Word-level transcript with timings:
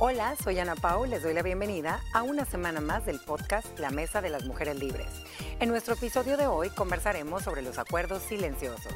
Hola, 0.00 0.36
soy 0.36 0.60
Ana 0.60 0.76
Pau, 0.76 1.06
les 1.06 1.24
doy 1.24 1.34
la 1.34 1.42
bienvenida 1.42 2.00
a 2.14 2.22
una 2.22 2.44
semana 2.44 2.80
más 2.80 3.04
del 3.04 3.18
podcast 3.18 3.76
La 3.80 3.90
Mesa 3.90 4.20
de 4.20 4.30
las 4.30 4.44
Mujeres 4.44 4.78
Libres. 4.78 5.08
En 5.58 5.68
nuestro 5.68 5.94
episodio 5.94 6.36
de 6.36 6.46
hoy 6.46 6.70
conversaremos 6.70 7.42
sobre 7.42 7.62
los 7.62 7.78
acuerdos 7.78 8.22
silenciosos. 8.22 8.94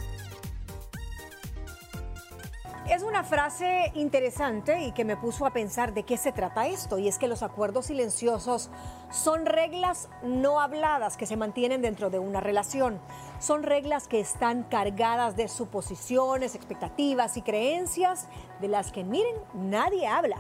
Es 2.89 3.03
una 3.03 3.25
frase 3.25 3.91
interesante 3.97 4.83
y 4.83 4.93
que 4.93 5.05
me 5.05 5.17
puso 5.17 5.45
a 5.45 5.53
pensar 5.53 5.93
de 5.93 6.05
qué 6.05 6.17
se 6.17 6.31
trata 6.31 6.69
esto, 6.69 7.01
y 7.01 7.09
es 7.09 7.19
que 7.19 7.27
los 7.27 7.43
acuerdos 7.43 7.87
silenciosos 7.87 8.71
son 9.11 9.45
reglas 9.45 10.09
no 10.23 10.61
habladas 10.61 11.17
que 11.17 11.27
se 11.27 11.37
mantienen 11.37 11.83
dentro 11.83 12.11
de 12.11 12.21
una 12.21 12.39
relación. 12.39 13.01
Son 13.41 13.65
reglas 13.65 14.07
que 14.07 14.21
están 14.21 14.63
cargadas 14.63 15.35
de 15.35 15.49
suposiciones, 15.49 16.55
expectativas 16.55 17.37
y 17.37 17.43
creencias 17.43 18.29
de 18.61 18.69
las 18.69 18.93
que, 18.93 19.03
miren, 19.03 19.35
nadie 19.53 20.07
habla. 20.07 20.37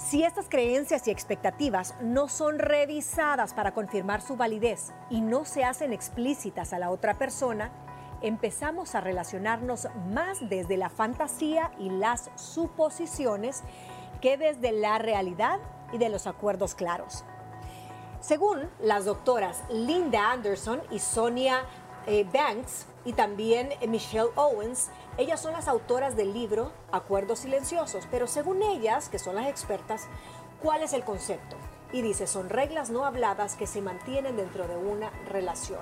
Si 0.00 0.24
estas 0.24 0.48
creencias 0.48 1.06
y 1.06 1.10
expectativas 1.10 1.94
no 2.00 2.28
son 2.28 2.58
revisadas 2.58 3.52
para 3.52 3.74
confirmar 3.74 4.22
su 4.22 4.34
validez 4.34 4.92
y 5.10 5.20
no 5.20 5.44
se 5.44 5.62
hacen 5.62 5.92
explícitas 5.92 6.72
a 6.72 6.78
la 6.78 6.90
otra 6.90 7.18
persona, 7.18 7.70
empezamos 8.22 8.94
a 8.94 9.02
relacionarnos 9.02 9.88
más 10.10 10.38
desde 10.48 10.78
la 10.78 10.88
fantasía 10.88 11.70
y 11.78 11.90
las 11.90 12.30
suposiciones 12.34 13.62
que 14.22 14.38
desde 14.38 14.72
la 14.72 14.98
realidad 14.98 15.60
y 15.92 15.98
de 15.98 16.08
los 16.08 16.26
acuerdos 16.26 16.74
claros. 16.74 17.22
Según 18.20 18.70
las 18.80 19.04
doctoras 19.04 19.62
Linda 19.68 20.32
Anderson 20.32 20.80
y 20.90 20.98
Sonia 20.98 21.60
eh, 22.06 22.24
Banks 22.32 22.86
y 23.04 23.12
también 23.12 23.68
Michelle 23.86 24.30
Owens, 24.34 24.90
ellas 25.18 25.40
son 25.40 25.52
las 25.52 25.68
autoras 25.68 26.16
del 26.16 26.32
libro 26.32 26.72
Acuerdos 26.92 27.40
Silenciosos, 27.40 28.06
pero 28.10 28.26
según 28.26 28.62
ellas, 28.62 29.08
que 29.08 29.18
son 29.18 29.34
las 29.34 29.48
expertas, 29.48 30.08
¿cuál 30.62 30.82
es 30.82 30.92
el 30.92 31.04
concepto? 31.04 31.56
Y 31.92 32.02
dice, 32.02 32.28
son 32.28 32.48
reglas 32.48 32.88
no 32.90 33.04
habladas 33.04 33.56
que 33.56 33.66
se 33.66 33.82
mantienen 33.82 34.36
dentro 34.36 34.68
de 34.68 34.76
una 34.76 35.10
relación, 35.28 35.80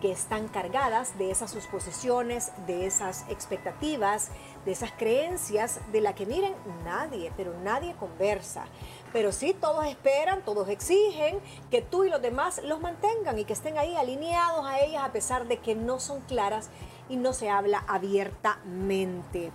que 0.00 0.12
están 0.12 0.46
cargadas 0.46 1.18
de 1.18 1.32
esas 1.32 1.50
suposiciones, 1.50 2.52
de 2.68 2.86
esas 2.86 3.24
expectativas, 3.28 4.30
de 4.64 4.72
esas 4.72 4.92
creencias, 4.92 5.80
de 5.90 6.00
la 6.00 6.14
que 6.14 6.26
miren 6.26 6.54
nadie, 6.84 7.32
pero 7.36 7.54
nadie 7.64 7.96
conversa. 7.96 8.66
Pero 9.12 9.32
sí, 9.32 9.54
todos 9.54 9.86
esperan, 9.86 10.44
todos 10.44 10.68
exigen 10.68 11.40
que 11.70 11.82
tú 11.82 12.04
y 12.04 12.10
los 12.10 12.20
demás 12.20 12.60
los 12.64 12.80
mantengan 12.80 13.38
y 13.38 13.44
que 13.44 13.52
estén 13.52 13.78
ahí 13.78 13.96
alineados 13.96 14.66
a 14.66 14.80
ellas 14.80 15.02
a 15.04 15.12
pesar 15.12 15.46
de 15.46 15.58
que 15.58 15.74
no 15.74 16.00
son 16.00 16.20
claras 16.22 16.70
y 17.08 17.16
no 17.16 17.32
se 17.32 17.48
habla 17.48 17.84
abiertamente. 17.88 19.50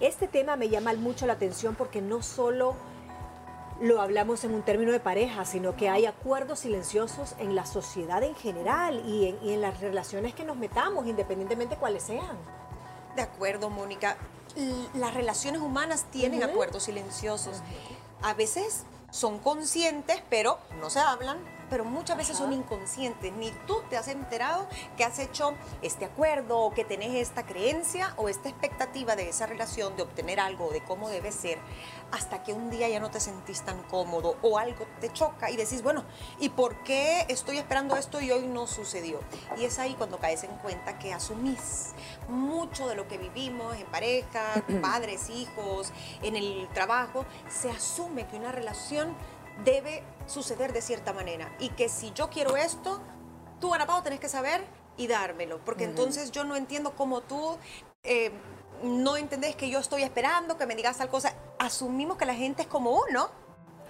Este 0.00 0.28
tema 0.28 0.56
me 0.56 0.68
llama 0.68 0.92
mucho 0.94 1.26
la 1.26 1.34
atención 1.34 1.74
porque 1.74 2.00
no 2.00 2.22
solo 2.22 2.74
lo 3.80 4.00
hablamos 4.00 4.42
en 4.44 4.54
un 4.54 4.62
término 4.62 4.92
de 4.92 5.00
pareja, 5.00 5.44
sino 5.44 5.76
que 5.76 5.88
hay 5.88 6.06
acuerdos 6.06 6.60
silenciosos 6.60 7.34
en 7.38 7.54
la 7.54 7.64
sociedad 7.64 8.22
en 8.22 8.34
general 8.34 9.02
y 9.06 9.36
en, 9.42 9.60
las 9.60 9.80
relaciones 9.80 10.34
que 10.34 10.44
nos 10.44 10.56
metamos, 10.56 11.06
independientemente 11.06 11.76
cuáles 11.76 12.02
sean. 12.02 12.36
De 13.14 13.22
acuerdo, 13.22 13.70
Mónica. 13.70 14.16
Las 14.94 15.14
relaciones 15.14 15.60
humanas 15.60 16.06
tienen 16.10 16.42
acuerdos 16.42 16.84
silenciosos. 16.84 17.62
A 18.22 18.34
veces 18.34 18.84
son 19.10 19.38
conscientes, 19.38 20.22
pero 20.28 20.58
no 20.80 20.90
se 20.90 21.00
hablan, 21.00 21.38
pero 21.70 21.84
muchas 21.84 22.16
veces 22.16 22.36
son 22.36 22.52
inconscientes. 22.52 23.32
Ni 23.32 23.50
tú 23.66 23.82
te 23.88 23.96
has 23.96 24.08
enterado 24.08 24.66
que 24.96 25.04
has 25.04 25.18
hecho 25.18 25.54
este 25.82 26.04
acuerdo 26.04 26.58
o 26.58 26.72
que 26.72 26.84
tenés 26.84 27.14
esta 27.14 27.44
creencia 27.44 28.14
o 28.16 28.28
esta 28.28 28.48
expectativa 28.48 29.16
de 29.16 29.28
esa 29.28 29.46
relación, 29.46 29.96
de 29.96 30.02
obtener 30.02 30.40
algo, 30.40 30.70
de 30.70 30.82
cómo 30.82 31.08
debe 31.08 31.32
ser, 31.32 31.58
hasta 32.10 32.42
que 32.42 32.52
un 32.52 32.70
día 32.70 32.88
ya 32.88 33.00
no 33.00 33.10
te 33.10 33.20
sentís 33.20 33.62
tan 33.62 33.82
cómodo 33.84 34.36
o 34.42 34.58
algo 34.58 34.86
te 35.00 35.12
choca 35.12 35.50
y 35.50 35.56
decís, 35.56 35.82
bueno, 35.82 36.04
¿y 36.38 36.48
por 36.50 36.82
qué 36.82 37.26
estoy 37.28 37.58
esperando 37.58 37.96
esto 37.96 38.20
y 38.20 38.30
hoy 38.30 38.46
no 38.46 38.66
sucedió? 38.66 39.20
Y 39.58 39.64
es 39.64 39.78
ahí 39.78 39.94
cuando 39.94 40.18
caes 40.18 40.44
en 40.44 40.56
cuenta 40.56 40.98
que 40.98 41.12
asumís 41.12 41.92
mucho 42.28 42.88
de 42.88 42.94
lo 42.94 43.08
que 43.08 43.18
vivimos 43.18 43.76
en 43.76 43.86
pareja, 43.86 44.62
padres, 44.82 45.30
hijos, 45.30 45.92
en 46.22 46.36
el 46.36 46.68
trabajo, 46.72 47.24
se 47.48 47.70
asume 47.70 48.26
que 48.26 48.36
una 48.36 48.52
relación 48.52 49.14
debe 49.64 50.02
suceder 50.26 50.72
de 50.72 50.82
cierta 50.82 51.12
manera 51.12 51.54
y 51.58 51.70
que 51.70 51.88
si 51.88 52.12
yo 52.12 52.30
quiero 52.30 52.56
esto, 52.56 53.00
tú, 53.60 53.74
Ana 53.74 53.86
Pau, 53.86 54.02
tenés 54.02 54.20
que 54.20 54.28
saber 54.28 54.64
y 54.96 55.06
dármelo, 55.06 55.60
porque 55.64 55.84
entonces 55.84 56.32
yo 56.32 56.44
no 56.44 56.56
entiendo 56.56 56.92
cómo 56.96 57.20
tú 57.20 57.56
eh, 58.02 58.32
no 58.82 59.16
entendés 59.16 59.56
que 59.56 59.70
yo 59.70 59.78
estoy 59.78 60.02
esperando 60.02 60.56
que 60.56 60.66
me 60.66 60.74
digas 60.74 60.98
tal 60.98 61.08
cosa. 61.08 61.34
Asumimos 61.58 62.16
que 62.16 62.26
la 62.26 62.34
gente 62.34 62.62
es 62.62 62.68
como 62.68 62.92
uno 62.92 63.30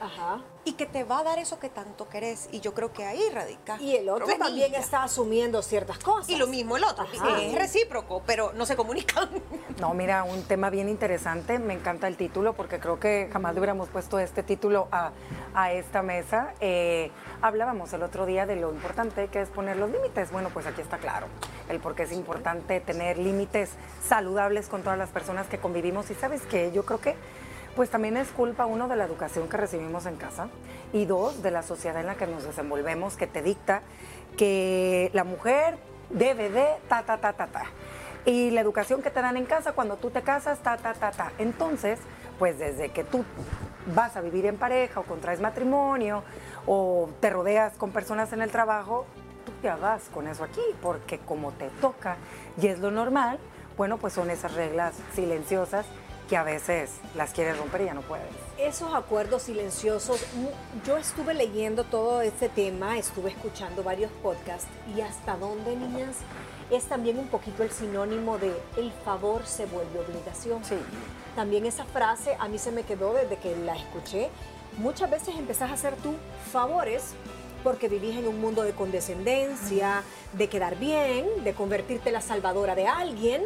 Ajá. 0.01 0.41
y 0.65 0.73
que 0.73 0.85
te 0.87 1.03
va 1.05 1.21
a 1.21 1.23
dar 1.25 1.39
eso 1.39 1.59
que 1.59 1.69
tanto 1.69 2.09
querés. 2.09 2.49
Y 2.53 2.61
yo 2.61 2.75
creo 2.75 2.93
que 2.93 3.05
ahí 3.05 3.23
radica. 3.33 3.79
Y 3.81 3.97
el 3.97 4.09
otro 4.09 4.27
también 4.39 4.75
está 4.75 5.03
asumiendo 5.03 5.63
ciertas 5.63 5.99
cosas. 5.99 6.29
Y 6.29 6.37
lo 6.37 6.47
mismo 6.47 6.77
el 6.77 6.85
otro. 6.85 7.07
Es 7.41 7.55
recíproco, 7.55 8.23
pero 8.27 8.53
no 8.55 8.67
se 8.67 8.77
comunican. 8.77 9.29
No, 9.79 9.95
mira, 9.95 10.25
un 10.25 10.43
tema 10.43 10.71
bien 10.71 10.89
interesante. 10.89 11.61
Me 11.61 11.73
encanta 11.73 12.09
el 12.09 12.17
título 12.17 12.53
porque 12.55 12.81
creo 12.81 12.99
que 12.99 13.31
jamás 13.33 13.55
le 13.55 13.61
hubiéramos 13.61 13.89
puesto 13.89 14.19
este 14.19 14.43
título 14.43 14.89
a, 14.91 15.13
a 15.55 15.73
esta 15.73 16.03
mesa. 16.03 16.53
Eh, 16.61 17.13
hablábamos 17.43 17.93
el 17.93 18.03
otro 18.03 18.27
día 18.27 18.45
de 18.45 18.57
lo 18.57 18.73
importante 18.73 19.29
que 19.29 19.41
es 19.41 19.49
poner 19.51 19.77
los 19.77 19.89
límites. 19.91 20.33
Bueno, 20.33 20.51
pues 20.53 20.67
aquí 20.67 20.81
está 20.81 20.99
claro 20.99 21.29
el 21.69 21.79
por 21.79 21.95
qué 21.95 22.03
es 22.05 22.13
importante 22.13 22.81
tener 22.81 23.19
límites 23.19 23.71
saludables 24.05 24.69
con 24.69 24.83
todas 24.83 24.99
las 24.99 25.11
personas 25.11 25.47
que 25.47 25.59
convivimos. 25.59 26.11
Y 26.11 26.15
sabes 26.15 26.43
que 26.43 26.73
yo 26.73 26.85
creo 26.85 27.01
que 27.01 27.15
pues 27.79 27.91
también 27.91 28.17
es 28.17 28.33
culpa, 28.33 28.67
uno, 28.67 28.89
de 28.89 28.97
la 28.97 29.05
educación 29.05 29.49
que 29.49 29.57
recibimos 29.57 30.05
en 30.07 30.17
casa 30.17 30.49
y 30.93 31.05
dos, 31.05 31.45
de 31.45 31.53
la 31.53 31.63
sociedad 31.63 32.01
en 32.01 32.09
la 32.09 32.17
que 32.17 32.27
nos 32.27 32.43
desenvolvemos, 32.43 33.15
que 33.17 33.29
te 33.29 33.41
dicta 33.41 33.83
que 34.37 35.13
la 35.15 35.23
mujer 35.23 35.79
debe 36.11 36.51
de 36.51 36.67
ta, 36.89 37.05
ta, 37.05 37.19
ta, 37.19 37.35
ta, 37.35 37.47
ta. 37.47 37.67
Y 38.25 38.51
la 38.51 38.63
educación 38.63 39.01
que 39.01 39.11
te 39.11 39.23
dan 39.23 39.37
en 39.37 39.47
casa 39.47 39.75
cuando 39.75 39.95
tú 39.95 40.11
te 40.11 40.23
casas, 40.23 40.59
ta, 40.59 40.77
ta, 40.77 40.93
ta, 40.93 41.13
ta. 41.13 41.31
Entonces, 41.39 42.01
pues 42.41 42.59
desde 42.59 42.89
que 42.89 43.05
tú 43.05 43.25
vas 43.95 44.17
a 44.17 44.23
vivir 44.23 44.47
en 44.47 44.57
pareja 44.57 44.99
o 44.99 45.05
contraes 45.05 45.41
matrimonio 45.41 46.25
o 46.67 47.09
te 47.21 47.31
rodeas 47.31 47.75
con 47.75 47.93
personas 47.93 48.33
en 48.33 48.43
el 48.43 48.51
trabajo, 48.51 49.07
tú 49.47 49.53
te 49.63 49.69
hagas 49.69 50.03
con 50.13 50.27
eso 50.27 50.43
aquí, 50.43 50.65
porque 50.83 51.21
como 51.21 51.53
te 51.53 51.69
toca 51.81 52.17
y 52.61 52.67
es 52.67 52.81
lo 52.81 52.91
normal, 52.91 53.39
bueno, 53.77 53.99
pues 53.99 54.15
son 54.15 54.31
esas 54.31 54.55
reglas 54.55 54.97
silenciosas 55.15 55.87
que 56.29 56.37
a 56.37 56.43
veces 56.43 56.91
las 57.17 57.33
quieres 57.33 57.57
romper 57.57 57.81
y 57.81 57.85
ya 57.87 57.95
no 57.95 58.03
puedes. 58.03 58.27
Esos 58.59 58.95
acuerdos 58.95 59.43
silenciosos, 59.43 60.25
yo 60.85 60.97
estuve 60.97 61.35
leyendo 61.35 61.85
todo 61.85 62.21
este 62.21 62.49
tema, 62.49 62.99
estuve 62.99 63.31
escuchando 63.31 63.83
varios 63.83 64.13
podcasts 64.23 64.69
y 64.95 65.01
hasta 65.01 65.37
dónde, 65.37 65.75
niñas, 65.75 66.17
es 66.71 66.85
también 66.85 67.19
un 67.19 67.29
poquito 67.29 67.63
el 67.63 67.71
sinónimo 67.71 68.39
de 68.39 68.53
el 68.77 68.93
favor 69.05 69.47
se 69.47 69.67
vuelve 69.67 70.01
obligación. 70.01 70.63
Sí. 70.65 70.77
También 71.35 71.65
esa 71.67 71.85
frase 71.85 72.37
a 72.39 72.49
mí 72.49 72.59
se 72.59 72.73
me 72.73 72.83
quedó 72.83 73.15
desde 73.15 73.37
que 73.37 73.57
la 73.57 73.75
escuché. 73.75 74.29
Muchas 74.77 75.11
veces 75.11 75.35
empezás 75.37 75.71
a 75.71 75.75
hacer 75.75 75.95
tú 75.97 76.15
favores 76.53 77.15
porque 77.65 77.89
vivís 77.89 78.17
en 78.17 78.29
un 78.29 78.41
mundo 78.41 78.63
de 78.63 78.73
condescendencia, 78.73 80.03
de 80.33 80.49
quedar 80.49 80.79
bien, 80.79 81.27
de 81.43 81.55
convertirte 81.55 82.11
en 82.11 82.15
la 82.15 82.21
salvadora 82.21 82.75
de 82.75 82.87
alguien 82.87 83.43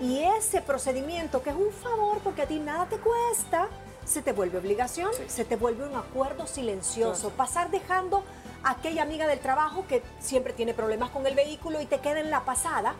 y 0.00 0.20
ese 0.20 0.60
procedimiento, 0.60 1.42
que 1.42 1.50
es 1.50 1.56
un 1.56 1.72
favor 1.72 2.18
porque 2.24 2.42
a 2.42 2.46
ti 2.46 2.58
nada 2.58 2.86
te 2.86 2.96
cuesta, 2.96 3.68
se 4.04 4.22
te 4.22 4.32
vuelve 4.32 4.58
obligación, 4.58 5.10
se 5.28 5.44
te 5.44 5.56
vuelve 5.56 5.86
un 5.86 5.94
acuerdo 5.94 6.46
silencioso. 6.46 7.30
Pasar 7.30 7.70
dejando 7.70 8.24
a 8.64 8.72
aquella 8.72 9.02
amiga 9.02 9.26
del 9.26 9.38
trabajo 9.38 9.84
que 9.86 10.02
siempre 10.18 10.52
tiene 10.52 10.74
problemas 10.74 11.10
con 11.10 11.26
el 11.26 11.34
vehículo 11.34 11.80
y 11.80 11.86
te 11.86 12.00
queda 12.00 12.20
en 12.20 12.30
la 12.30 12.44
pasada. 12.44 12.94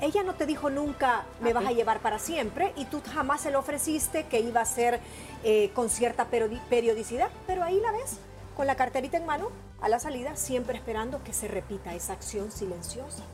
Ella 0.00 0.22
no 0.22 0.34
te 0.34 0.46
dijo 0.46 0.70
nunca, 0.70 1.24
me 1.40 1.52
vas 1.52 1.66
a 1.66 1.72
llevar 1.72 2.00
para 2.00 2.18
siempre, 2.18 2.72
y 2.74 2.86
tú 2.86 3.02
jamás 3.12 3.42
se 3.42 3.50
lo 3.50 3.58
ofreciste 3.58 4.24
que 4.26 4.40
iba 4.40 4.62
a 4.62 4.64
ser 4.64 4.98
eh, 5.44 5.70
con 5.74 5.90
cierta 5.90 6.26
periodicidad, 6.70 7.28
pero 7.46 7.62
ahí 7.62 7.78
la 7.80 7.92
ves, 7.92 8.16
con 8.56 8.66
la 8.66 8.76
carterita 8.76 9.18
en 9.18 9.26
mano, 9.26 9.50
a 9.82 9.90
la 9.90 9.98
salida, 9.98 10.36
siempre 10.36 10.78
esperando 10.78 11.22
que 11.22 11.34
se 11.34 11.48
repita 11.48 11.94
esa 11.94 12.14
acción 12.14 12.50
silenciosa. 12.50 13.24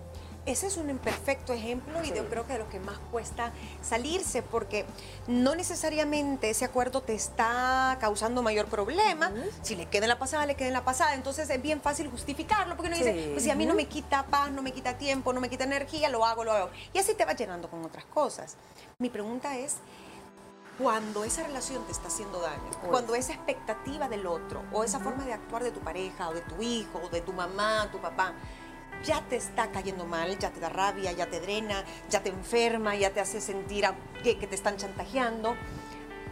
Ese 0.47 0.69
es 0.69 0.77
un 0.77 0.89
imperfecto 0.89 1.53
ejemplo 1.53 2.03
y 2.05 2.13
yo 2.13 2.29
creo 2.29 2.47
que 2.47 2.53
de 2.53 2.61
lo 2.61 2.69
que 2.69 2.79
más 2.79 2.99
cuesta 3.11 3.53
salirse, 3.83 4.43
porque 4.43 4.87
no 5.27 5.57
necesariamente 5.57 6.51
ese 6.51 6.65
acuerdo 6.65 7.03
te 7.03 7.15
está 7.15 7.99
causando 8.01 8.43
mayor 8.43 8.67
problema. 8.67 9.33
Si 9.63 9.75
le 9.75 9.87
queda 9.87 10.05
en 10.05 10.11
la 10.11 10.19
pasada, 10.21 10.47
le 10.47 10.55
queda 10.55 10.69
en 10.69 10.75
la 10.75 10.85
pasada. 10.85 11.15
Entonces 11.15 11.51
es 11.51 11.61
bien 11.61 11.81
fácil 11.81 12.09
justificarlo, 12.09 12.77
porque 12.77 12.89
uno 12.89 12.97
dice, 12.97 13.31
pues 13.33 13.43
si 13.43 13.51
a 13.51 13.57
mí 13.57 13.67
no 13.67 13.75
me 13.75 13.87
quita 13.87 14.25
paz, 14.27 14.53
no 14.53 14.63
me 14.63 14.73
quita 14.73 14.97
tiempo, 14.97 15.33
no 15.33 15.41
me 15.41 15.51
quita 15.51 15.65
energía, 15.65 16.09
lo 16.11 16.25
hago, 16.25 16.45
lo 16.45 16.53
hago. 16.53 16.71
Y 16.93 16.99
así 16.99 17.15
te 17.15 17.25
va 17.25 17.33
llenando 17.33 17.69
con 17.69 17.85
otras 17.85 18.05
cosas. 18.05 18.57
Mi 18.99 19.11
pregunta 19.11 19.59
es, 19.59 19.79
cuando 20.79 21.25
esa 21.25 21.43
relación 21.43 21.85
te 21.87 21.93
está 21.93 22.09
haciendo 22.09 22.41
daño, 22.41 22.71
cuando 22.89 23.15
esa 23.15 23.33
expectativa 23.33 24.09
del 24.09 24.27
otro, 24.27 24.63
o 24.73 24.85
esa 24.85 25.01
forma 25.01 25.25
de 25.25 25.33
actuar 25.33 25.65
de 25.65 25.71
tu 25.71 25.81
pareja, 25.81 26.29
o 26.29 26.35
de 26.35 26.43
tu 26.43 26.63
hijo, 26.63 27.01
o 27.03 27.09
de 27.09 27.21
tu 27.23 27.33
mamá, 27.33 27.89
tu 27.91 27.99
papá, 27.99 28.35
ya 29.07 29.23
te 29.23 29.37
está 29.37 29.71
cayendo 29.71 30.05
mal, 30.05 30.37
ya 30.39 30.51
te 30.51 30.59
da 30.61 30.69
rabia, 30.69 31.13
ya 31.13 31.27
te 31.27 31.41
drena, 31.41 31.85
ya 32.11 32.23
te 32.23 32.29
enferma, 32.29 32.97
ya 32.97 33.11
te 33.11 33.21
hace 33.21 33.41
sentir 33.41 33.87
que, 34.23 34.35
te 34.35 34.55
están 34.55 34.77
chantajeando. 34.77 35.55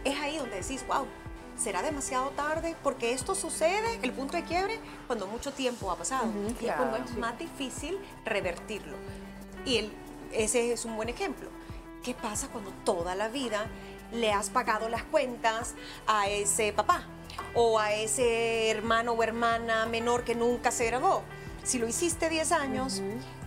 Es 0.03 0.19
ahí 0.19 0.37
donde 0.37 0.57
decís, 0.61 0.85
wow, 0.85 1.07
será 1.57 1.81
demasiado 1.81 2.29
tarde, 2.31 2.75
porque 2.83 3.13
esto 3.13 3.33
sucede, 3.33 3.97
el 4.03 4.11
punto 4.11 4.35
de 4.35 4.43
quiebre, 4.43 4.77
cuando 5.07 5.25
mucho 5.25 5.53
tiempo 5.53 5.89
ha 5.89 5.95
pasado. 5.95 6.27
y 6.47 6.51
es 6.51 6.57
claro, 6.57 6.89
cuando 6.89 7.09
es 7.09 7.17
más 7.17 7.39
difícil 7.39 7.97
revertirlo. 8.25 8.97
Y 9.65 9.77
el- 9.77 9.93
ese 10.33 10.73
es 10.73 10.83
un 10.83 10.97
buen 10.97 11.07
ejemplo. 11.07 11.49
¿Qué 12.03 12.13
pasa 12.13 12.49
cuando 12.49 12.71
toda 12.83 13.15
la 13.15 13.29
vida 13.29 13.67
le 14.11 14.33
has 14.33 14.49
pagado 14.49 14.89
las 14.89 15.03
cuentas 15.03 15.73
a 16.07 16.27
ese 16.27 16.73
papá 16.73 17.03
o 17.53 17.79
a 17.79 17.93
ese 17.93 18.69
hermano 18.69 19.13
o 19.13 19.23
hermana 19.23 19.85
menor 19.85 20.23
que 20.25 20.35
nunca 20.35 20.71
se 20.71 20.85
graduó? 20.85 21.23
Si 21.65 21.79
lo 21.79 21.87
hiciste 21.87 22.29
10 22.29 22.51
años, 22.51 23.01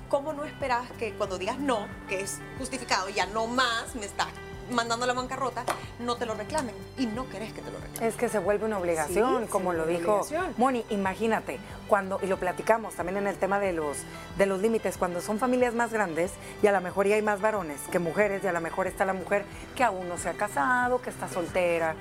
¿cómo 0.09 0.33
no 0.33 0.45
esperas 0.45 0.91
que 0.99 1.13
cuando 1.13 1.39
digas 1.39 1.61
no, 1.61 1.87
que 2.09 2.21
es 2.21 2.41
justificado, 2.59 3.09
ya 3.09 3.27
no 3.27 3.47
más, 3.47 3.95
me 3.95 4.07
estás 4.07 4.27
mandando 4.73 5.07
la 5.07 5.13
bancarrota, 5.13 5.63
no 6.01 6.17
te 6.17 6.27
lo 6.27 6.35
reclamen? 6.35 6.75
Y 6.99 7.07
no 7.07 7.29
querés 7.29 7.53
que 7.53 7.63
te 7.63 7.71
lo 7.71 7.79
reclamen. 7.79 8.03
Es 8.03 8.17
que 8.17 8.29
se 8.29 8.41
vuelve 8.41 8.67
una 8.67 8.79
obligación, 8.79 9.45
Sí, 9.45 9.49
como 9.49 9.73
lo 9.73 9.87
dijo. 9.87 10.27
Moni. 10.57 10.85
Imagínate, 10.91 11.61
cuando, 11.87 12.19
y 12.21 12.27
lo 12.27 12.39
platicamos 12.41 12.95
también 12.95 13.19
en 13.19 13.29
el 13.29 13.37
tema 13.37 13.61
de 13.61 13.73
los, 13.73 13.99
de 14.37 14.47
los 14.47 14.61
límites, 14.61 14.97
cuando 14.99 15.21
son 15.21 15.39
familias 15.39 15.75
más 15.75 15.93
grandes 15.93 16.33
y 16.61 16.67
a 16.67 16.73
lo 16.73 16.81
mejor 16.81 17.07
ya 17.07 17.15
hay 17.15 17.23
más 17.23 17.41
varones 17.41 17.81
que 17.93 18.01
mujeres 18.01 18.43
y 18.43 18.49
a 18.49 18.53
lo 18.53 18.61
mejor 18.61 18.89
está 18.89 19.05
la 19.05 19.15
mujer 19.15 19.45
que 19.77 19.85
aún 19.85 20.09
no 20.09 20.19
se 20.19 20.29
ha 20.29 20.35
casado, 20.35 21.01
que 21.01 21.11
está 21.11 21.29
soltera. 21.29 21.95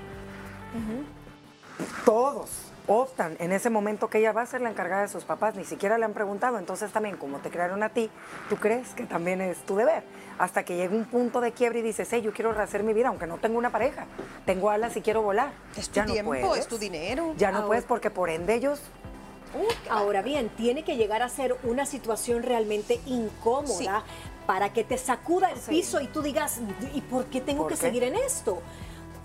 Todos 2.06 2.67
optan 2.88 3.36
en 3.40 3.52
ese 3.52 3.70
momento 3.70 4.10
que 4.10 4.20
ella 4.20 4.32
va 4.32 4.42
a 4.42 4.46
ser 4.46 4.62
la 4.62 4.70
encargada 4.70 5.02
de 5.04 5.08
sus 5.10 5.24
papás, 5.26 5.56
ni 5.56 5.66
siquiera 5.66 5.98
le 5.98 6.06
han 6.06 6.14
preguntado. 6.14 6.58
Entonces 6.58 6.92
también, 6.92 7.18
como 7.18 7.40
te 7.40 7.50
crearon 7.50 7.84
a 7.84 7.90
ti, 7.90 8.10
tú 8.50 8.56
crees 8.56 8.90
que 8.94 9.04
también 9.06 9.42
es 9.42 9.58
tu 9.66 9.76
deber. 9.76 10.04
Hasta 10.40 10.64
que 10.64 10.76
llega 10.78 10.96
un 10.96 11.06
punto 11.06 11.42
de 11.42 11.52
quiebre 11.52 11.80
y 11.80 11.82
dices, 11.82 12.08
hey, 12.12 12.22
yo 12.22 12.32
quiero 12.32 12.54
rehacer 12.54 12.84
mi 12.84 12.94
vida, 12.94 13.10
aunque 13.10 13.28
no 13.28 13.38
tengo 13.38 13.58
una 13.58 13.72
pareja. 13.72 14.06
Tengo 14.46 14.70
alas 14.70 14.96
y 14.96 15.02
quiero 15.02 15.22
volar. 15.22 15.52
Es 15.76 15.90
tu 15.90 15.96
Ya 15.96 16.06
no 16.06 16.14
tiempo, 16.14 16.32
puedes. 16.32 16.58
es 16.60 16.68
tu 16.68 16.78
dinero. 16.78 17.34
Ya 17.38 17.52
no 17.52 17.58
Ahora- 17.58 17.68
puedes 17.68 17.84
porque 17.86 18.10
por 18.10 18.30
ende 18.30 18.56
ellos 18.56 18.82
Ahora 19.90 20.22
bien, 20.22 20.50
tiene 20.50 20.84
que 20.84 20.98
llegar 20.98 21.24
a 21.24 21.30
ser 21.30 21.56
una 21.64 21.86
situación 21.86 22.44
realmente 22.44 23.00
incómoda 23.06 24.04
para 24.46 24.72
que 24.74 24.84
te 24.84 24.98
sacuda 24.98 25.50
el 25.52 25.58
Sí. 25.60 25.70
piso 25.72 26.00
y 26.02 26.08
tú 26.08 26.22
digas, 26.22 26.60
¿y 26.94 27.02
por 27.02 27.26
qué 27.26 27.42
tengo 27.42 27.64
¿Por 27.64 27.72
que 27.72 27.76
qué? 27.76 27.82
seguir 27.82 28.04
en 28.04 28.16
esto? 28.16 28.62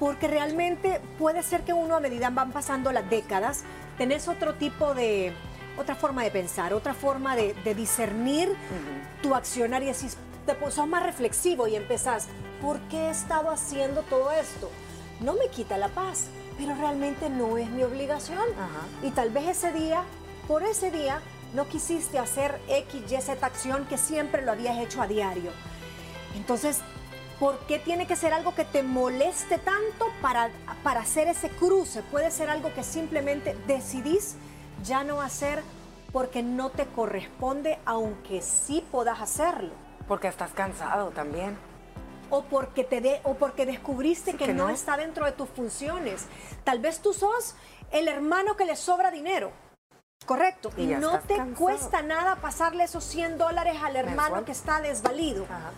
Porque 0.03 0.27
realmente 0.27 1.01
puede 1.17 1.45
ser 1.45 1.63
que 1.63 1.73
uno 1.73 1.95
a 1.95 2.01
medida 2.01 2.29
van 2.31 2.51
pasando 2.51 2.91
las 2.91 3.09
décadas, 3.09 3.63
tenés 3.97 4.27
otro 4.27 4.55
tipo 4.55 4.95
de, 4.95 5.33
otra 5.79 5.95
forma 5.95 6.25
de 6.25 6.33
pensar, 6.33 6.75
otra 6.75 6.93
forma 6.93 7.37
de, 7.37 7.55
de 7.63 7.73
discernir 7.77 8.53
tu 9.23 9.33
accionar 9.37 9.81
y 9.85 9.87
decís, 9.87 10.17
te 10.45 10.57
sos 10.73 10.89
más 10.89 11.05
reflexivo 11.05 11.69
y 11.69 11.77
empezás, 11.77 12.27
¿por 12.61 12.81
qué 12.89 12.97
he 12.97 13.11
estado 13.11 13.49
haciendo 13.49 14.03
todo 14.03 14.33
esto? 14.33 14.73
No 15.21 15.35
me 15.35 15.47
quita 15.47 15.79
la 15.79 15.87
paz, 15.87 16.27
pero 16.59 16.75
realmente 16.75 17.31
no 17.31 17.57
es 17.57 17.71
mi 17.71 17.85
obligación. 17.85 18.49
Y 19.05 19.13
tal 19.13 19.31
vez 19.31 19.51
ese 19.51 19.71
día, 19.71 20.03
por 20.49 20.65
ese 20.65 20.91
día, 20.91 21.21
no 21.55 21.69
quisiste 21.69 22.19
hacer 22.19 22.61
X, 22.67 23.03
Y, 23.09 23.21
Z 23.21 23.47
acción 23.47 23.87
que 23.87 23.99
siempre 23.99 24.43
lo 24.43 24.51
habías 24.51 24.79
hecho 24.79 25.01
a 25.01 25.07
diario. 25.07 25.53
Entonces, 26.35 26.81
¿por 27.43 27.59
qué 27.67 27.81
tiene 27.81 28.07
que 28.07 28.15
ser 28.15 28.33
algo 28.33 28.55
que 28.55 28.65
te 28.65 28.85
moleste 28.85 29.59
tanto 29.59 30.07
para, 30.21 30.49
para 30.85 31.01
hacer 31.01 31.27
ese 31.27 31.49
cruce? 31.51 32.01
Puede 32.03 32.31
ser 32.31 32.49
algo 32.49 32.73
que 32.73 32.85
simplemente 32.85 33.57
decidís 33.67 34.37
ya 34.85 35.03
no 35.03 35.21
hacer 35.21 35.61
porque 36.13 36.45
no 36.45 36.71
te 36.71 36.87
corresponde, 36.87 37.81
aunque 37.85 38.43
sí 38.43 38.85
puedas 38.93 39.21
hacerlo. 39.21 39.73
porque 40.07 40.29
estás 40.29 40.53
cansado 40.53 41.11
también. 41.11 41.59
O 42.31 42.45
porque, 42.45 42.85
te 42.85 43.01
de, 43.01 43.21
o 43.25 43.35
porque 43.35 43.67
descubriste 43.67 44.31
Sí, 44.31 44.37
que, 44.39 44.47
que 44.47 44.55
no 44.55 44.69
no. 44.69 44.75
está 44.75 44.97
dentro 44.97 45.25
de 45.27 45.33
tus 45.33 45.49
funciones. 45.49 46.27
Tal 46.63 46.79
vez 46.79 47.01
tú 47.01 47.13
sos 47.13 47.57
el 47.91 48.07
hermano 48.07 48.57
que 48.57 48.67
le 48.67 48.77
sobra 48.77 49.11
dinero. 49.11 49.51
Correcto. 50.27 50.71
Y 50.77 50.87
no 50.87 51.19
te 51.21 51.37
cansado. 51.39 51.57
cuesta 51.57 52.03
nada 52.03 52.37
pasarle 52.37 52.85
esos 52.85 53.03
100 53.03 53.37
dólares 53.37 53.77
al 53.83 53.97
hermano 53.97 54.45
que 54.45 54.53
está 54.53 54.81
desvalido. 54.81 55.45
Ajá. 55.51 55.73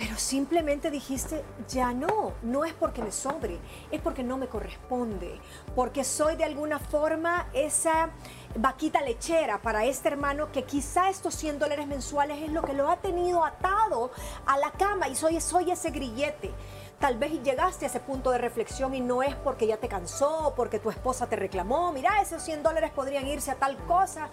Pero 0.00 0.16
simplemente 0.16 0.90
dijiste, 0.90 1.44
ya 1.68 1.92
no, 1.92 2.32
no 2.40 2.64
es 2.64 2.72
porque 2.72 3.02
me 3.02 3.12
sobre, 3.12 3.58
es 3.90 4.00
porque 4.00 4.22
no 4.22 4.38
me 4.38 4.48
corresponde, 4.48 5.38
porque 5.76 6.04
soy 6.04 6.36
de 6.36 6.44
alguna 6.44 6.78
forma 6.78 7.48
esa 7.52 8.08
vaquita 8.56 9.02
lechera 9.02 9.60
para 9.60 9.84
este 9.84 10.08
hermano 10.08 10.50
que 10.52 10.64
quizá 10.64 11.10
estos 11.10 11.34
100 11.34 11.58
dólares 11.58 11.86
mensuales 11.86 12.42
es 12.42 12.50
lo 12.50 12.62
que 12.62 12.72
lo 12.72 12.88
ha 12.88 12.96
tenido 12.96 13.44
atado 13.44 14.10
a 14.46 14.56
la 14.56 14.70
cama 14.70 15.06
y 15.08 15.16
soy, 15.16 15.38
soy 15.38 15.70
ese 15.70 15.90
grillete. 15.90 16.50
Tal 16.98 17.18
vez 17.18 17.42
llegaste 17.42 17.84
a 17.84 17.88
ese 17.88 18.00
punto 18.00 18.30
de 18.30 18.38
reflexión 18.38 18.94
y 18.94 19.02
no 19.02 19.22
es 19.22 19.34
porque 19.34 19.66
ya 19.66 19.76
te 19.76 19.88
cansó, 19.88 20.54
porque 20.56 20.78
tu 20.78 20.88
esposa 20.88 21.26
te 21.26 21.36
reclamó, 21.36 21.92
mira, 21.92 22.22
esos 22.22 22.42
100 22.42 22.62
dólares 22.62 22.90
podrían 22.90 23.26
irse 23.26 23.50
a 23.50 23.56
tal 23.56 23.76
cosa. 23.84 24.30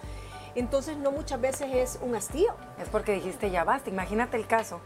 Entonces 0.54 0.96
no 0.96 1.12
muchas 1.12 1.38
veces 1.42 1.68
es 1.74 1.98
un 2.00 2.16
hastío. 2.16 2.54
Es 2.80 2.88
porque 2.88 3.12
dijiste 3.12 3.50
ya 3.50 3.64
basta. 3.64 3.90
Imagínate 3.90 4.38
el 4.38 4.46
caso 4.46 4.80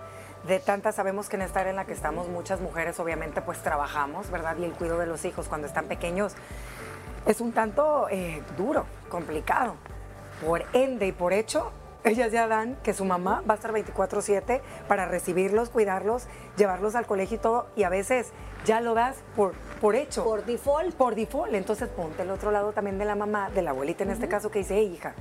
de 0.46 0.58
tantas, 0.58 0.96
sabemos 0.96 1.28
que 1.28 1.36
en 1.36 1.42
esta 1.42 1.60
era 1.60 1.70
en 1.70 1.76
la 1.76 1.84
que 1.84 1.92
estamos 1.92 2.28
muchas 2.28 2.60
mujeres 2.60 2.98
obviamente 2.98 3.40
pues 3.42 3.58
trabajamos, 3.58 4.30
¿verdad? 4.30 4.56
Y 4.58 4.64
el 4.64 4.72
cuidado 4.72 4.98
de 4.98 5.06
los 5.06 5.24
hijos 5.24 5.48
cuando 5.48 5.66
están 5.66 5.86
pequeños 5.86 6.34
es 7.26 7.40
un 7.40 7.52
tanto 7.52 8.08
eh, 8.10 8.42
duro, 8.56 8.86
complicado. 9.08 9.74
Por 10.44 10.64
ende 10.72 11.06
y 11.06 11.12
por 11.12 11.32
hecho, 11.32 11.70
ellas 12.04 12.32
ya 12.32 12.48
dan 12.48 12.76
que 12.82 12.94
su 12.94 13.04
mamá 13.04 13.42
va 13.48 13.54
a 13.54 13.56
estar 13.56 13.72
24/7 13.72 14.60
para 14.88 15.06
recibirlos, 15.06 15.68
cuidarlos, 15.68 16.26
llevarlos 16.56 16.96
al 16.96 17.06
colegio 17.06 17.36
y 17.36 17.40
todo, 17.40 17.66
y 17.76 17.84
a 17.84 17.88
veces 17.88 18.32
ya 18.64 18.80
lo 18.80 18.94
das 18.94 19.16
por, 19.36 19.54
por 19.80 19.94
hecho. 19.94 20.24
Por 20.24 20.44
default. 20.44 20.94
Por 20.96 21.14
default. 21.14 21.54
Entonces 21.54 21.88
ponte 21.88 22.22
el 22.22 22.30
otro 22.30 22.50
lado 22.50 22.72
también 22.72 22.98
de 22.98 23.04
la 23.04 23.14
mamá, 23.14 23.50
de 23.50 23.62
la 23.62 23.70
abuelita 23.70 24.02
en 24.02 24.10
este 24.10 24.26
caso, 24.26 24.50
que 24.50 24.60
dice, 24.60 24.74
"Hey, 24.74 24.92
hija, 24.94 25.14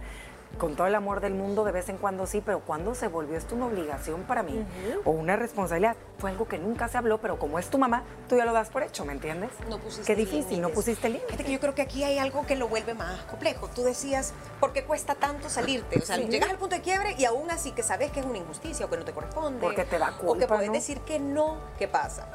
con 0.62 0.76
todo 0.76 0.86
el 0.86 0.94
amor 0.94 1.22
del 1.22 1.34
mundo 1.34 1.64
de 1.64 1.72
vez 1.72 1.90
en 1.90 1.98
cuando 1.98 2.28
sí, 2.28 2.40
pero 2.46 2.60
cuando 2.60 2.94
se 2.94 3.08
volvió 3.08 3.36
esto 3.36 3.56
una 3.56 3.66
obligación 3.66 4.22
para 4.26 4.44
mí 4.44 4.64
o 5.06 5.10
una 5.10 5.36
responsabilidad, 5.36 5.96
fue 6.20 6.30
algo 6.30 6.48
que 6.48 6.60
nunca 6.60 6.88
se 6.88 7.00
habló, 7.00 7.18
pero 7.18 7.40
como 7.40 7.58
es 7.58 7.68
tu 7.72 7.80
mamá, 7.80 8.04
tú 8.30 8.38
ya 8.38 8.46
lo 8.46 8.54
das 8.54 8.70
por 8.70 8.84
hecho, 8.84 9.04
¿me 9.04 9.14
entiendes? 9.14 9.50
No 9.68 9.80
pusiste 9.80 10.06
Qué 10.06 10.16
difícil, 10.16 10.62
no 10.62 10.68
límites. 10.68 10.76
pusiste 10.76 11.08
Fíjate 11.08 11.26
límites. 11.26 11.46
que 11.48 11.52
yo 11.52 11.60
creo 11.60 11.74
que 11.74 11.82
aquí 11.82 12.04
hay 12.04 12.20
algo 12.20 12.46
que 12.46 12.56
lo 12.56 12.68
vuelve 12.68 12.94
más 12.94 13.22
complejo. 13.24 13.70
Tú 13.70 13.82
decías, 13.82 14.34
¿por 14.60 14.72
qué 14.72 14.84
cuesta 14.84 15.16
tanto 15.16 15.50
salirte? 15.50 15.98
O 15.98 16.06
sea, 16.06 16.18
Sí. 16.18 16.28
llegas 16.28 16.52
al 16.52 16.58
punto 16.58 16.76
de 16.76 16.82
quiebre 16.84 17.16
y 17.18 17.26
aún 17.26 17.50
así 17.50 17.72
que 17.72 17.82
sabes 17.82 18.12
que 18.12 18.20
es 18.20 18.26
una 18.28 18.38
injusticia 18.38 18.86
o 18.86 18.90
que 18.92 18.98
no 18.98 19.04
te 19.04 19.14
corresponde. 19.14 19.60
Porque 19.60 19.84
te 19.84 19.98
da 19.98 20.10
O 20.10 20.20
que 20.20 20.26
culpa, 20.28 20.48
puedes 20.48 20.68
¿no? 20.68 20.74
decir 20.74 21.00
que 21.00 21.18
no, 21.18 21.58
¿qué 21.80 21.88
pasa? 21.88 22.28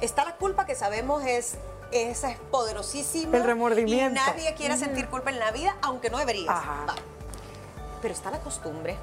Está 0.00 0.24
la 0.24 0.36
culpa 0.36 0.64
que 0.64 0.74
sabemos 0.74 1.22
es 1.26 1.58
esa 1.92 2.30
es 2.30 2.38
poderosísima. 2.50 3.36
El 3.36 3.44
remordimiento. 3.44 4.18
Y 4.18 4.24
nadie 4.26 4.54
quiere 4.54 4.78
sentir 4.78 5.06
culpa 5.08 5.28
en 5.30 5.38
la 5.38 5.50
vida, 5.52 5.76
aunque 5.82 6.08
no 6.08 6.16
deberías. 6.16 6.48
Ajá. 6.48 6.86
Va. 6.88 6.94
Pero 8.04 8.12
está 8.12 8.30
la 8.30 8.40
costumbre. 8.40 8.98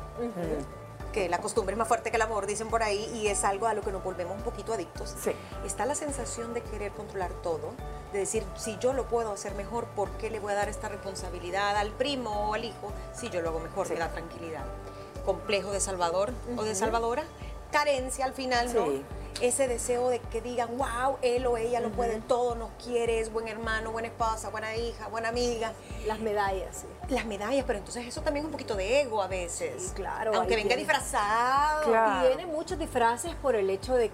Que 1.12 1.28
la 1.28 1.40
costumbre 1.40 1.74
es 1.74 1.78
más 1.80 1.88
fuerte 1.88 2.12
que 2.12 2.18
el 2.18 2.22
amor, 2.22 2.46
dicen 2.46 2.68
por 2.68 2.84
ahí, 2.84 3.12
y 3.16 3.30
es 3.30 3.44
algo 3.44 3.66
a 3.66 3.74
lo 3.74 3.82
que 3.82 3.92
nos 3.92 4.04
volvemos 4.04 4.38
un 4.38 4.44
poquito 4.44 4.74
adictos. 4.74 5.16
Sí. 5.20 5.32
Está 5.66 5.88
la 5.88 5.96
sensación 5.96 6.54
de 6.54 6.62
querer 6.62 6.92
controlar 6.92 7.32
todo, 7.42 7.72
de 8.14 8.20
decir, 8.20 8.46
si 8.56 8.78
yo 8.78 8.94
lo 8.94 9.08
puedo 9.08 9.32
hacer 9.32 9.56
mejor, 9.56 9.86
¿por 9.96 10.12
qué 10.12 10.30
le 10.30 10.40
voy 10.40 10.52
a 10.52 10.56
dar 10.56 10.70
esta 10.70 10.88
responsabilidad 10.88 11.78
al 11.78 11.90
primo 11.90 12.50
o 12.50 12.54
al 12.54 12.64
hijo 12.64 12.94
si 13.12 13.32
yo 13.32 13.42
lo 13.42 13.50
hago 13.50 13.60
mejor? 13.60 13.88
Sí. 13.88 13.94
Me 13.94 14.02
da 14.02 14.10
tranquilidad. 14.10 14.66
Complejo 15.26 15.72
de 15.72 15.80
Salvador 15.80 16.32
o 16.56 16.64
de 16.64 16.76
Salvadora, 16.76 17.24
carencia 17.72 18.26
al 18.26 18.34
final, 18.34 18.72
¿no? 18.72 18.86
Ese 19.40 19.68
deseo 19.68 20.10
de 20.10 20.20
que 20.20 20.42
digan, 20.42 20.78
wow, 20.78 21.18
él 21.22 21.46
o 21.48 21.58
ella 21.58 21.80
lo 21.80 21.92
puede 21.92 22.20
todo, 22.22 22.56
nos 22.56 22.70
quiere, 22.84 23.20
es 23.20 23.32
buen 23.32 23.48
hermano, 23.48 23.92
buena 23.92 24.08
esposa, 24.10 24.50
buena 24.50 24.76
hija, 24.76 25.08
buena 25.08 25.30
amiga. 25.30 25.74
Las 26.06 26.20
medallas, 26.20 26.78
sí. 26.82 26.88
Las 27.14 27.26
medallas, 27.26 27.64
pero 27.66 27.80
entonces 27.80 28.06
eso 28.06 28.22
también 28.22 28.46
es 28.46 28.48
un 28.48 28.52
poquito 28.52 28.76
de 28.76 29.02
ego 29.02 29.22
a 29.22 29.28
veces. 29.28 29.82
Sí, 29.84 29.92
claro, 29.96 30.32
Aunque 30.36 30.56
venga 30.56 30.70
tiene- 30.76 30.84
disfrazado. 30.84 31.90
Claro. 31.90 32.28
Tiene 32.28 32.46
muchos 32.46 32.78
disfraces 32.78 33.34
por 33.36 33.56
el 33.56 33.70
hecho 33.70 33.96
de 33.96 34.12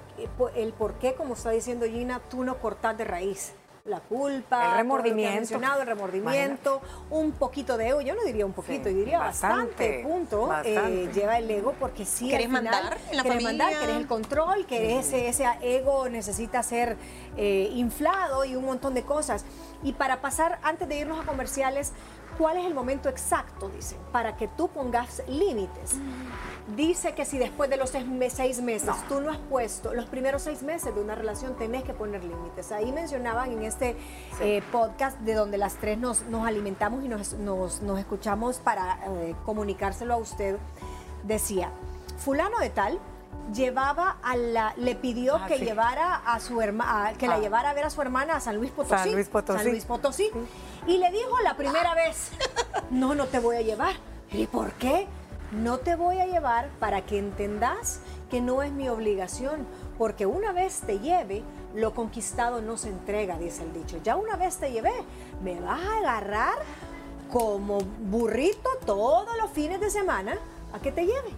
el 0.56 0.74
por 0.74 0.94
qué, 0.96 1.14
como 1.16 1.34
está 1.34 1.50
diciendo 1.52 1.86
Gina, 1.86 2.22
tú 2.30 2.44
no 2.44 2.60
cortas 2.60 2.98
de 2.98 3.04
raíz. 3.04 3.54
La 3.88 4.02
culpa, 4.02 4.58
El 4.58 4.62
todo 4.62 4.68
lo 4.68 4.72
que 4.72 4.78
remordimiento. 4.78 5.56
el 5.56 5.88
remordimiento, 5.88 6.82
un 7.10 7.32
poquito 7.32 7.78
de 7.78 7.88
ego, 7.90 8.02
yo 8.02 8.16
no 8.16 8.24
diría 8.24 8.46
un 8.46 8.52
poquito, 8.52 8.90
Sí, 8.90 8.94
yo 8.94 9.00
diría 9.00 9.20
bastante, 9.20 9.66
bastante, 9.66 10.04
punto, 10.04 10.48
bastante. 10.48 11.04
eh, 11.06 11.10
lleva 11.14 11.38
el 11.38 11.50
ego 11.50 11.74
porque 11.80 12.04
sí, 12.04 12.28
¿Querés 12.30 12.48
al 12.48 12.58
final, 12.58 12.64
mandar 12.74 12.98
en 13.10 13.18
la 13.18 13.24
querés 13.24 13.44
familia? 13.44 13.66
mandar, 13.66 13.80
querés 13.82 13.96
el 13.96 14.08
control, 14.08 14.66
que 14.66 15.00
ese, 15.00 15.30
ese 15.30 15.46
ego 15.62 16.10
necesita 16.10 16.62
ser 16.64 16.98
eh, 17.38 17.70
inflado 17.76 18.44
y 18.44 18.56
un 18.58 18.66
montón 18.66 18.94
de 18.94 19.04
cosas. 19.04 19.46
Y 19.84 19.94
para 19.94 20.20
pasar, 20.22 20.60
antes 20.64 20.88
de 20.90 20.98
irnos 21.00 21.20
a 21.20 21.24
comerciales, 21.24 21.94
¿cuál 22.38 22.58
es 22.58 22.66
el 22.66 22.74
momento 22.74 23.10
exacto, 23.10 23.70
dicen, 23.70 23.98
para 24.12 24.38
que 24.38 24.48
tú 24.48 24.68
pongas 24.70 25.22
límites? 25.28 25.96
Dice 26.76 27.14
que 27.14 27.24
si 27.26 27.38
después 27.38 27.70
de 27.70 27.78
los 27.78 27.90
seis, 27.92 28.06
me- 28.06 28.30
seis 28.30 28.62
meses 28.62 28.94
tú 29.08 29.22
no 29.22 29.32
has 29.32 29.38
puesto, 29.38 29.94
los 29.94 30.06
primeros 30.06 30.42
seis 30.42 30.64
meses 30.64 30.94
de 30.94 31.02
una 31.02 31.16
relación 31.16 31.56
tenés 31.58 31.84
que 31.84 31.94
poner 31.94 32.24
límites. 32.24 32.72
Ahí 32.72 32.92
mencionaban 32.92 33.52
en 33.52 33.64
este 33.64 33.96
eh, 34.42 34.62
podcast 34.72 35.18
de 35.20 35.34
donde 35.34 35.58
las 35.58 35.76
tres 35.76 35.98
nos, 35.98 36.24
nos 36.24 36.46
alimentamos 36.46 37.04
y 37.04 37.08
nos, 37.08 37.34
nos- 37.34 37.82
nos 37.82 38.00
escuchamos 38.00 38.58
para 38.60 39.00
eh, 39.08 39.36
comunicárselo 39.46 40.14
a 40.14 40.18
usted, 40.18 40.58
decía, 41.24 41.72
fulano 42.18 42.60
de 42.60 42.70
tal 42.70 43.00
llevaba 43.54 44.18
a 44.24 44.36
la, 44.36 44.74
le 44.78 44.96
pidió 44.96 45.36
Ah, 45.38 45.46
que 45.48 45.58
sí. 45.58 45.66
llevara 45.66 46.16
a 46.16 46.40
su 46.40 46.62
hermana, 46.62 47.14
que 47.18 47.28
la 47.28 47.36
Ah. 47.36 47.40
llevara 47.40 47.70
a 47.70 47.74
ver 47.74 47.86
a 47.86 47.90
su 47.90 48.02
hermana 48.02 48.36
a 48.36 48.40
San 48.40 48.58
Luis 48.58 48.72
Potosí. 48.72 48.96
San 49.04 49.12
Luis 49.14 49.30
Potosí. 49.30 49.60
San 49.64 49.72
Luis 49.72 49.86
Potosí. 49.86 50.30
Y 50.86 50.98
le 50.98 51.12
dijo 51.12 51.38
la 51.44 51.56
primera 51.56 51.94
vez, 51.96 52.32
no, 52.90 53.16
no 53.16 53.26
te 53.26 53.40
voy 53.40 53.56
a 53.58 53.62
llevar. 53.62 53.96
¿Y 54.32 54.48
por 54.48 54.72
qué? 54.74 55.08
No 55.54 55.78
te 55.78 55.96
voy 55.96 56.20
a 56.20 56.26
llevar 56.26 56.70
para 56.80 57.06
que 57.06 57.18
entendas 57.18 58.02
que 58.30 58.42
no 58.42 58.62
es 58.64 58.72
mi 58.74 58.90
obligación, 58.90 59.66
porque 59.98 60.26
una 60.26 60.52
vez 60.52 60.82
te 60.82 61.00
lleve, 61.00 61.42
lo 61.74 61.94
conquistado 61.94 62.62
no 62.62 62.76
se 62.76 62.90
entrega, 62.90 63.38
dice 63.38 63.64
el 63.64 63.72
dicho. 63.74 63.98
Ya 64.04 64.18
una 64.18 64.36
vez 64.36 64.58
te 64.58 64.74
llevé, 64.74 64.92
me 65.42 65.58
vas 65.62 65.80
a 65.80 65.98
agarrar 66.00 66.56
como 67.32 67.80
burrito 67.80 68.70
todos 68.86 69.30
los 69.42 69.50
fines 69.52 69.80
de 69.80 69.90
semana 69.90 70.38
a 70.74 70.80
que 70.80 70.92
te 70.92 71.06
lleve. 71.06 71.32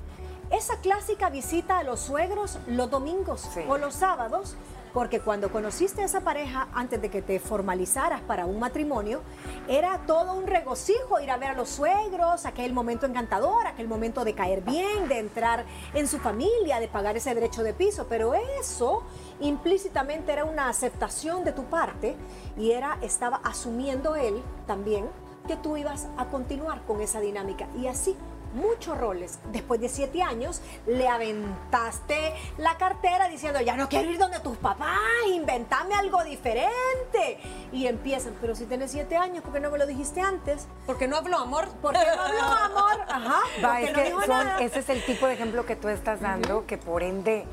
Esa 0.51 0.77
clásica 0.77 1.29
visita 1.29 1.77
a 1.77 1.83
los 1.83 1.99
suegros 1.99 2.57
los 2.67 2.89
domingos 2.89 3.41
Sí. 3.53 3.61
o 3.67 3.77
los 3.77 3.93
sábados, 3.93 4.55
porque 4.93 5.19
cuando 5.19 5.51
conociste 5.51 6.01
a 6.01 6.05
esa 6.05 6.21
pareja 6.21 6.67
antes 6.73 6.99
de 6.99 7.11
que 7.11 7.21
te 7.21 7.39
formalizaras 7.39 8.21
para 8.21 8.47
un 8.47 8.59
matrimonio, 8.59 9.21
era 9.67 9.99
todo 10.07 10.33
un 10.33 10.47
regocijo 10.47 11.19
ir 11.19 11.29
a 11.29 11.37
ver 11.37 11.49
a 11.49 11.53
los 11.53 11.69
suegros, 11.69 12.47
aquel 12.47 12.73
momento 12.73 13.05
encantador, 13.05 13.67
aquel 13.67 13.87
momento 13.87 14.25
de 14.25 14.33
caer 14.33 14.61
bien, 14.61 15.07
de 15.07 15.19
entrar 15.19 15.65
en 15.93 16.07
su 16.07 16.17
familia, 16.17 16.79
de 16.79 16.87
pagar 16.87 17.15
ese 17.15 17.35
derecho 17.35 17.61
de 17.61 17.75
piso, 17.75 18.07
pero 18.09 18.33
eso 18.33 19.03
implícitamente 19.39 20.31
era 20.31 20.45
una 20.45 20.67
aceptación 20.69 21.43
de 21.43 21.51
tu 21.51 21.65
parte 21.65 22.15
y 22.57 22.71
era 22.71 22.97
estaba 23.01 23.39
asumiendo 23.43 24.15
él 24.15 24.41
también 24.65 25.07
que 25.47 25.55
tú 25.55 25.77
ibas 25.77 26.07
a 26.17 26.25
continuar 26.25 26.81
con 26.87 27.01
esa 27.01 27.19
dinámica 27.19 27.67
y 27.77 27.85
así 27.87 28.15
muchos 28.53 28.97
roles. 28.97 29.39
Después 29.51 29.79
de 29.81 29.89
siete 29.89 30.21
años, 30.23 30.61
le 30.87 31.07
aventaste 31.07 32.33
la 32.57 32.77
cartera 32.77 33.27
diciendo, 33.27 33.61
ya 33.61 33.75
no 33.75 33.89
quiero 33.89 34.09
ir 34.09 34.17
donde 34.17 34.39
tus 34.39 34.57
papás, 34.57 34.97
inventame 35.33 35.95
algo 35.95 36.23
diferente. 36.23 37.39
Y 37.71 37.87
empiezan, 37.87 38.33
pero 38.41 38.55
si 38.55 38.65
tienes 38.65 38.91
siete 38.91 39.15
años, 39.17 39.43
¿por 39.43 39.53
qué 39.53 39.59
no 39.59 39.69
me 39.71 39.77
lo 39.77 39.85
dijiste 39.85 40.21
antes? 40.21 40.67
Porque 40.85 41.07
no 41.07 41.17
habló 41.17 41.37
amor. 41.37 41.67
¿Por 41.81 41.93
qué 41.93 41.99
no 42.15 42.21
habló 42.21 42.41
amor? 42.41 43.01
Ajá, 43.09 43.39
Va, 43.63 43.69
porque 43.79 43.83
es 43.85 43.89
no 43.91 43.95
que 43.95 44.03
dijo 44.05 44.19
son- 44.21 44.29
nada. 44.29 44.59
ese 44.59 44.79
es 44.79 44.89
el 44.89 45.05
tipo 45.05 45.27
de 45.27 45.33
ejemplo 45.33 45.65
que 45.65 45.75
tú 45.75 45.89
estás 45.89 46.21
dando, 46.21 46.65
que 46.65 46.77
por 46.77 47.03
ende, 47.03 47.45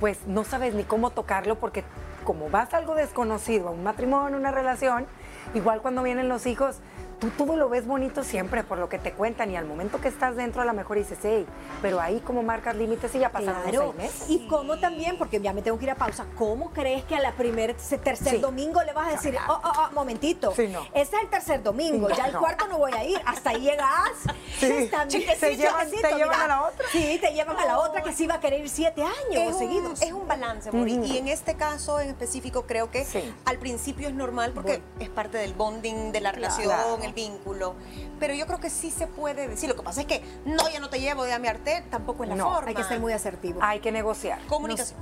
pues 0.00 0.26
no 0.26 0.44
sabes 0.44 0.74
ni 0.74 0.84
cómo 0.84 1.10
tocarlo, 1.10 1.56
porque 1.58 1.84
como 2.24 2.48
vas 2.50 2.72
a 2.72 2.76
algo 2.76 2.94
desconocido, 2.94 3.68
a 3.68 3.70
un 3.72 3.82
matrimonio, 3.82 4.38
una 4.38 4.52
relación, 4.52 5.06
igual 5.54 5.82
cuando 5.82 6.02
vienen 6.02 6.28
los 6.28 6.46
hijos, 6.46 6.76
tú 7.22 7.30
todo 7.30 7.56
lo 7.56 7.68
ves 7.68 7.86
bonito 7.86 8.24
siempre 8.24 8.64
por 8.64 8.78
lo 8.78 8.88
que 8.88 8.98
te 8.98 9.12
cuentan 9.12 9.48
y 9.52 9.56
al 9.56 9.64
momento 9.64 10.00
que 10.00 10.08
estás 10.08 10.34
dentro 10.34 10.60
a 10.60 10.64
lo 10.64 10.72
mejor 10.72 10.96
dices, 10.98 11.18
hey, 11.22 11.46
pero 11.80 12.00
ahí 12.00 12.18
como 12.18 12.42
marcas 12.42 12.74
límites 12.74 13.14
y 13.14 13.20
ya 13.20 13.30
pasaron 13.30 13.62
Claro, 13.62 13.86
los 13.86 13.94
seis 13.96 14.12
meses. 14.12 14.24
y 14.30 14.48
cómo 14.48 14.76
también, 14.80 15.16
porque 15.18 15.40
ya 15.40 15.52
me 15.52 15.62
tengo 15.62 15.78
que 15.78 15.84
ir 15.84 15.92
a 15.92 15.94
pausa, 15.94 16.26
¿cómo 16.36 16.72
crees 16.72 17.04
que 17.04 17.14
a 17.14 17.20
la 17.20 17.30
primer, 17.32 17.70
ese 17.70 17.96
tercer 17.96 18.32
Sí. 18.34 18.38
domingo 18.38 18.82
le 18.82 18.92
vas 18.92 19.06
a 19.06 19.10
decir, 19.12 19.36
oh, 19.48 19.60
oh, 19.64 19.72
oh, 19.88 19.92
momentito, 19.94 20.52
Sí, 20.56 20.66
no. 20.66 20.82
ese 20.94 21.16
es 21.16 21.22
el 21.22 21.28
tercer 21.30 21.62
domingo, 21.62 22.08
ya 22.10 22.26
el 22.26 22.32
No. 22.32 22.40
cuarto 22.40 22.66
no 22.66 22.78
voy 22.78 22.92
a 22.92 23.04
ir, 23.04 23.20
hasta 23.24 23.50
ahí 23.50 23.60
llegas, 23.60 24.10
Sí. 24.58 24.66
Está 24.66 25.04
bien, 25.06 25.22
Te 25.40 25.56
llevan- 25.56 25.86
chiquecito, 25.88 26.08
te 26.08 26.14
llevan 26.14 26.28
mira. 26.30 26.44
a 26.44 26.48
la 26.48 26.62
otra. 26.66 26.86
Sí, 26.92 27.18
te 27.20 27.32
llevan 27.32 27.56
a 27.56 27.64
la 27.66 27.78
otra 27.78 28.02
que 28.02 28.12
sí 28.12 28.26
va 28.26 28.34
a 28.34 28.40
querer 28.40 28.60
ir 28.60 28.68
siete 28.68 29.02
años 29.02 29.14
Es 29.48 29.52
un, 29.54 29.58
seguidos. 29.58 30.02
es 30.02 30.12
un 30.12 30.28
balance, 30.28 30.70
Mori. 30.70 30.98
Ujú. 30.98 31.04
Y 31.04 31.18
en 31.18 31.28
este 31.28 31.54
caso 31.56 31.98
en 32.00 32.10
específico 32.10 32.62
creo 32.66 32.90
que 32.90 33.04
Sí. 33.04 33.34
al 33.44 33.58
principio 33.58 34.08
es 34.08 34.14
normal 34.14 34.52
porque 34.54 34.80
es 35.00 35.08
parte 35.08 35.38
del 35.38 35.54
bonding, 35.54 36.12
de 36.12 36.20
la 36.20 36.32
relación, 36.32 36.66
Claro. 36.66 36.98
el 37.02 37.11
vínculo. 37.12 37.74
Pero 38.18 38.34
yo 38.34 38.46
creo 38.46 38.60
que 38.60 38.70
sí 38.70 38.90
se 38.90 39.06
puede 39.06 39.48
decir. 39.48 39.68
Lo 39.68 39.76
que 39.76 39.82
pasa 39.82 40.02
es 40.02 40.06
que 40.06 40.22
no, 40.44 40.68
ya 40.70 40.80
no 40.80 40.90
te 40.90 41.00
llevo, 41.00 41.26
ya 41.26 41.38
me 41.38 41.48
harté, 41.48 41.84
tampoco 41.90 42.24
es 42.24 42.30
la 42.30 42.36
No, 42.36 42.52
forma. 42.52 42.68
Hay 42.68 42.74
que 42.74 42.84
ser 42.84 43.00
muy 43.00 43.12
asertivo. 43.12 43.60
Hay 43.62 43.80
que 43.80 43.92
negociar. 43.92 44.40
Comunicación. 44.46 44.98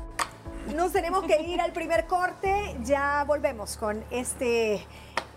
Nos 0.75 0.93
tenemos 0.93 1.25
que 1.25 1.41
ir 1.43 1.61
al 1.61 1.73
primer 1.73 2.07
corte, 2.07 2.77
ya 2.85 3.25
volvemos 3.27 3.77
con 3.77 4.05
este 4.11 4.87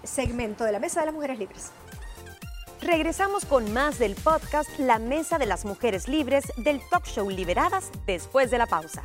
segmento 0.04 0.64
de 0.64 0.72
la 0.72 0.80
Mesa 0.80 1.00
de 1.00 1.08
las 1.08 1.16
Mujeres 1.16 1.40
Libres. 1.40 1.72
Regresamos 2.82 3.46
con 3.46 3.72
más 3.72 3.98
del 3.98 4.16
podcast 4.16 4.70
La 4.78 5.00
Mesa 5.00 5.38
de 5.38 5.46
las 5.46 5.64
Mujeres 5.64 6.10
Libres 6.10 6.52
del 6.58 6.82
talk 6.90 7.06
show 7.06 7.30
Liberadas 7.30 7.90
después 8.06 8.52
de 8.52 8.58
la 8.58 8.68
pausa. 8.68 9.04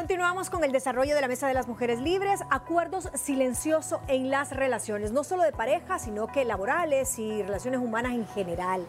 Continuamos 0.00 0.48
con 0.48 0.64
el 0.64 0.72
desarrollo 0.72 1.14
de 1.14 1.20
la 1.20 1.28
Mesa 1.28 1.46
de 1.46 1.52
las 1.52 1.68
Mujeres 1.68 2.00
Libres, 2.00 2.40
acuerdos 2.48 3.10
silenciosos 3.12 4.00
en 4.08 4.30
las 4.30 4.50
relaciones, 4.50 5.12
no 5.12 5.24
solo 5.24 5.42
de 5.42 5.52
pareja, 5.52 5.98
sino 5.98 6.26
que 6.26 6.46
laborales 6.46 7.18
y 7.18 7.42
relaciones 7.42 7.80
humanas 7.80 8.14
en 8.14 8.26
general. 8.28 8.86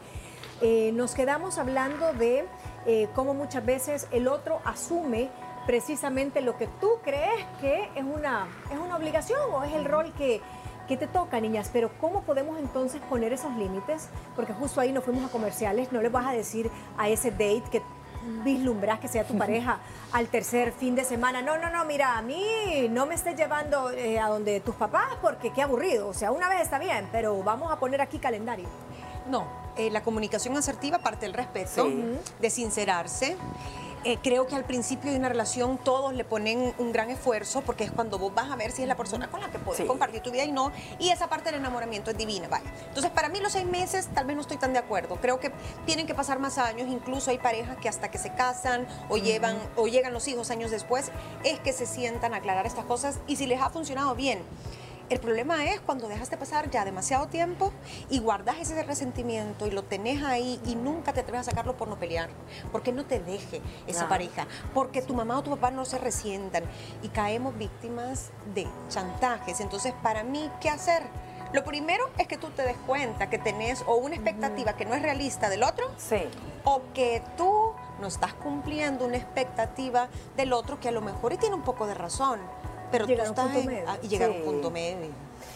Eh, 0.62 0.94
nos 0.94 1.14
quedamos 1.14 1.58
hablando 1.58 2.14
de 2.14 2.46
eh, 2.86 3.10
cómo 3.14 3.34
muchas 3.34 3.66
veces 3.66 4.08
el 4.14 4.30
otro 4.30 4.62
asume 4.64 5.30
precisamente 5.66 6.40
lo 6.40 6.58
que 6.58 6.68
tú 6.80 6.92
crees 7.04 7.46
que 7.60 7.90
es 7.94 8.06
una, 8.06 8.48
es 8.72 8.80
una 8.80 8.96
obligación 8.96 9.42
o 9.52 9.66
es 9.66 9.74
el 9.74 9.84
rol 9.84 10.14
que, 10.18 10.40
que 10.88 10.96
te 10.96 11.08
toca, 11.08 11.42
niñas. 11.42 11.70
Pero 11.74 11.92
¿cómo 12.00 12.22
podemos 12.22 12.58
entonces 12.58 13.02
poner 13.10 13.34
esos 13.34 13.54
límites? 13.58 14.08
Porque 14.34 14.54
justo 14.54 14.80
ahí 14.80 14.94
nos 14.94 15.04
fuimos 15.04 15.26
a 15.26 15.28
comerciales, 15.28 15.92
no 15.92 16.02
le 16.02 16.08
vas 16.08 16.26
a 16.26 16.32
decir 16.32 16.72
a 16.98 17.10
ese 17.10 17.32
date 17.32 17.64
que 17.70 17.82
vislumbras 18.44 19.00
que 19.00 19.08
sea 19.08 19.24
tu 19.24 19.38
pareja 19.38 19.80
al 20.12 20.28
tercer 20.28 20.72
fin 20.74 20.96
de 20.96 21.04
semana. 21.04 21.42
No, 21.42 21.58
no, 21.58 21.70
no, 21.70 21.86
mira, 21.86 22.18
a 22.18 22.22
mí 22.22 22.44
no 22.90 23.06
me 23.06 23.16
estés 23.16 23.36
llevando 23.36 23.92
eh, 23.92 24.20
a 24.20 24.28
donde 24.28 24.60
tus 24.60 24.76
papás 24.76 25.08
porque 25.22 25.52
qué 25.52 25.62
aburrido. 25.62 26.08
O 26.08 26.14
sea, 26.14 26.32
una 26.32 26.50
vez 26.50 26.62
está 26.62 26.80
bien, 26.80 27.08
pero 27.12 27.42
vamos 27.44 27.72
a 27.72 27.78
poner 27.78 28.02
aquí 28.02 28.20
calendario. 28.20 28.68
No, 29.30 29.46
eh, 29.78 29.90
la 29.92 30.02
comunicación 30.02 30.58
asertiva 30.58 30.98
parte 30.98 31.26
del 31.26 31.34
respeto, 31.34 31.86
Sí. 31.86 32.04
de 32.40 32.50
sincerarse. 32.50 33.38
Eh, 34.04 34.18
creo 34.24 34.48
que 34.48 34.56
al 34.56 34.66
principio 34.66 35.12
de 35.12 35.18
una 35.18 35.30
relación 35.30 35.78
todos 35.78 36.12
le 36.16 36.24
ponen 36.26 36.74
un 36.80 36.92
gran 36.92 37.12
esfuerzo 37.12 37.62
porque 37.62 37.84
es 37.84 37.92
cuando 37.92 38.18
vos 38.18 38.34
vas 38.34 38.50
a 38.50 38.56
ver 38.56 38.72
si 38.72 38.82
es 38.82 38.88
la 38.88 38.98
persona 38.98 39.30
con 39.30 39.42
la 39.42 39.52
que 39.52 39.60
puedes 39.60 39.78
Sí. 39.82 39.86
compartir 39.86 40.22
tu 40.24 40.32
vida 40.32 40.44
y 40.44 40.52
no. 40.52 40.72
Y 40.98 41.10
esa 41.10 41.28
parte 41.28 41.52
del 41.52 41.60
enamoramiento 41.60 42.10
es 42.10 42.18
divina, 42.18 42.48
vale. 42.48 42.66
Entonces, 42.88 43.12
para 43.12 43.30
mí 43.30 43.40
los 43.40 43.52
seis 43.52 43.66
meses 43.66 44.10
tal 44.16 44.26
vez 44.26 44.36
no 44.36 44.42
estoy 44.42 44.58
tan 44.58 44.74
de 44.74 44.80
acuerdo. 44.80 45.18
Creo 45.22 45.40
que 45.40 45.52
tienen 45.86 46.08
que 46.08 46.16
pasar 46.16 46.40
más 46.40 46.58
años. 46.58 46.88
Incluso 46.90 47.30
hay 47.30 47.38
parejas 47.38 47.78
que 47.78 47.90
hasta 47.90 48.10
que 48.10 48.18
se 48.18 48.34
casan 48.34 48.88
o 49.08 49.18
llevan 49.18 49.56
o 49.76 49.88
llegan 49.88 50.14
los 50.14 50.28
hijos 50.28 50.50
años 50.50 50.72
después 50.72 51.12
es 51.44 51.60
que 51.60 51.72
se 51.72 51.86
sientan 51.86 52.34
a 52.34 52.38
aclarar 52.38 52.66
estas 52.66 52.86
cosas 52.86 53.20
y 53.28 53.36
si 53.36 53.46
les 53.46 53.62
ha 53.62 53.70
funcionado 53.70 54.16
bien. 54.16 54.40
El 55.12 55.20
problema 55.20 55.66
es 55.66 55.82
cuando 55.82 56.08
dejaste 56.08 56.38
pasar 56.38 56.70
ya 56.72 56.86
demasiado 56.86 57.28
tiempo 57.28 57.74
y 58.10 58.20
guardas 58.20 58.56
ese 58.62 58.82
resentimiento 58.82 59.68
y 59.68 59.72
lo 59.72 59.84
tenés 59.84 60.24
ahí 60.24 60.58
y 60.66 60.76
nunca 60.76 61.12
te 61.12 61.20
atreves 61.20 61.42
a 61.42 61.52
sacarlo 61.52 61.76
por 61.76 61.90
no 61.90 62.00
pelear. 62.00 62.30
Porque 62.72 62.94
no 62.94 63.04
te 63.04 63.20
deje 63.20 63.62
esa 63.88 64.08
pareja. 64.08 64.48
Porque 64.74 65.02
tu 65.02 65.14
mamá 65.14 65.38
o 65.38 65.44
tu 65.44 65.50
papá 65.50 65.70
no 65.70 65.84
se 65.84 65.98
resientan 65.98 66.64
y 67.04 67.10
caemos 67.10 67.58
víctimas 67.58 68.30
de 68.56 68.66
chantajes. 68.88 69.60
Entonces, 69.60 69.94
para 70.02 70.24
mí, 70.24 70.50
¿qué 70.62 70.70
hacer? 70.70 71.04
Lo 71.52 71.66
primero 71.66 72.10
es 72.18 72.28
que 72.28 72.38
tú 72.38 72.48
te 72.52 72.62
des 72.62 72.78
cuenta 72.88 73.30
que 73.30 73.38
tenés 73.38 73.84
o 73.88 73.96
una 73.98 74.16
expectativa 74.16 74.78
que 74.78 74.86
no 74.86 74.96
es 74.96 75.02
realista 75.02 75.50
del 75.50 75.64
otro 75.64 75.92
Sí. 75.98 76.22
o 76.64 76.84
que 76.94 77.22
tú 77.36 77.74
no 78.00 78.08
estás 78.08 78.34
cumpliendo 78.36 79.04
una 79.04 79.18
expectativa 79.18 80.08
del 80.38 80.54
otro 80.54 80.80
que 80.80 80.88
a 80.88 80.94
lo 80.94 81.02
mejor 81.02 81.34
y 81.34 81.38
tiene 81.38 81.56
un 81.56 81.64
poco 81.64 81.86
de 81.86 81.96
razón. 81.96 82.40
Pero 82.92 83.06
Llegar 83.06 83.28
a 83.28 83.34
tú 83.34 83.42
un 83.42 83.48
estás 83.48 83.54
punto 83.56 83.60
en- 83.70 83.76
medio. 83.76 83.90
ah, 83.90 83.98
y 84.02 84.08
llegar 84.08 84.30
a 84.30 84.34
un 84.34 84.42
punto 84.44 84.72
medio. 84.72 85.10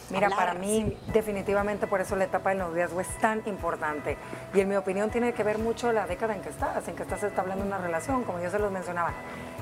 Mira, 0.10 0.28
Hablar, 0.28 0.40
para 0.40 0.54
mí 0.54 0.98
definitivamente 1.14 1.88
por 1.88 2.00
eso 2.00 2.16
la 2.16 2.26
etapa 2.26 2.50
del 2.52 2.60
noviazgo 2.60 3.02
es 3.02 3.08
tan 3.20 3.42
importante. 3.48 4.18
Y 4.54 4.60
en 4.60 4.70
mi 4.70 4.76
opinión 4.76 5.10
tiene 5.10 5.34
que 5.34 5.44
ver 5.44 5.58
mucho 5.58 5.92
la 5.92 6.06
década 6.06 6.36
en 6.36 6.42
que 6.42 6.50
estás, 6.50 6.88
en 6.88 6.96
que 6.96 7.04
estás 7.04 7.24
estableciendo 7.24 7.66
una 7.66 7.80
relación, 7.84 8.24
como 8.24 8.40
yo 8.40 8.50
se 8.52 8.60
los 8.60 8.72
mencionaba. 8.72 9.14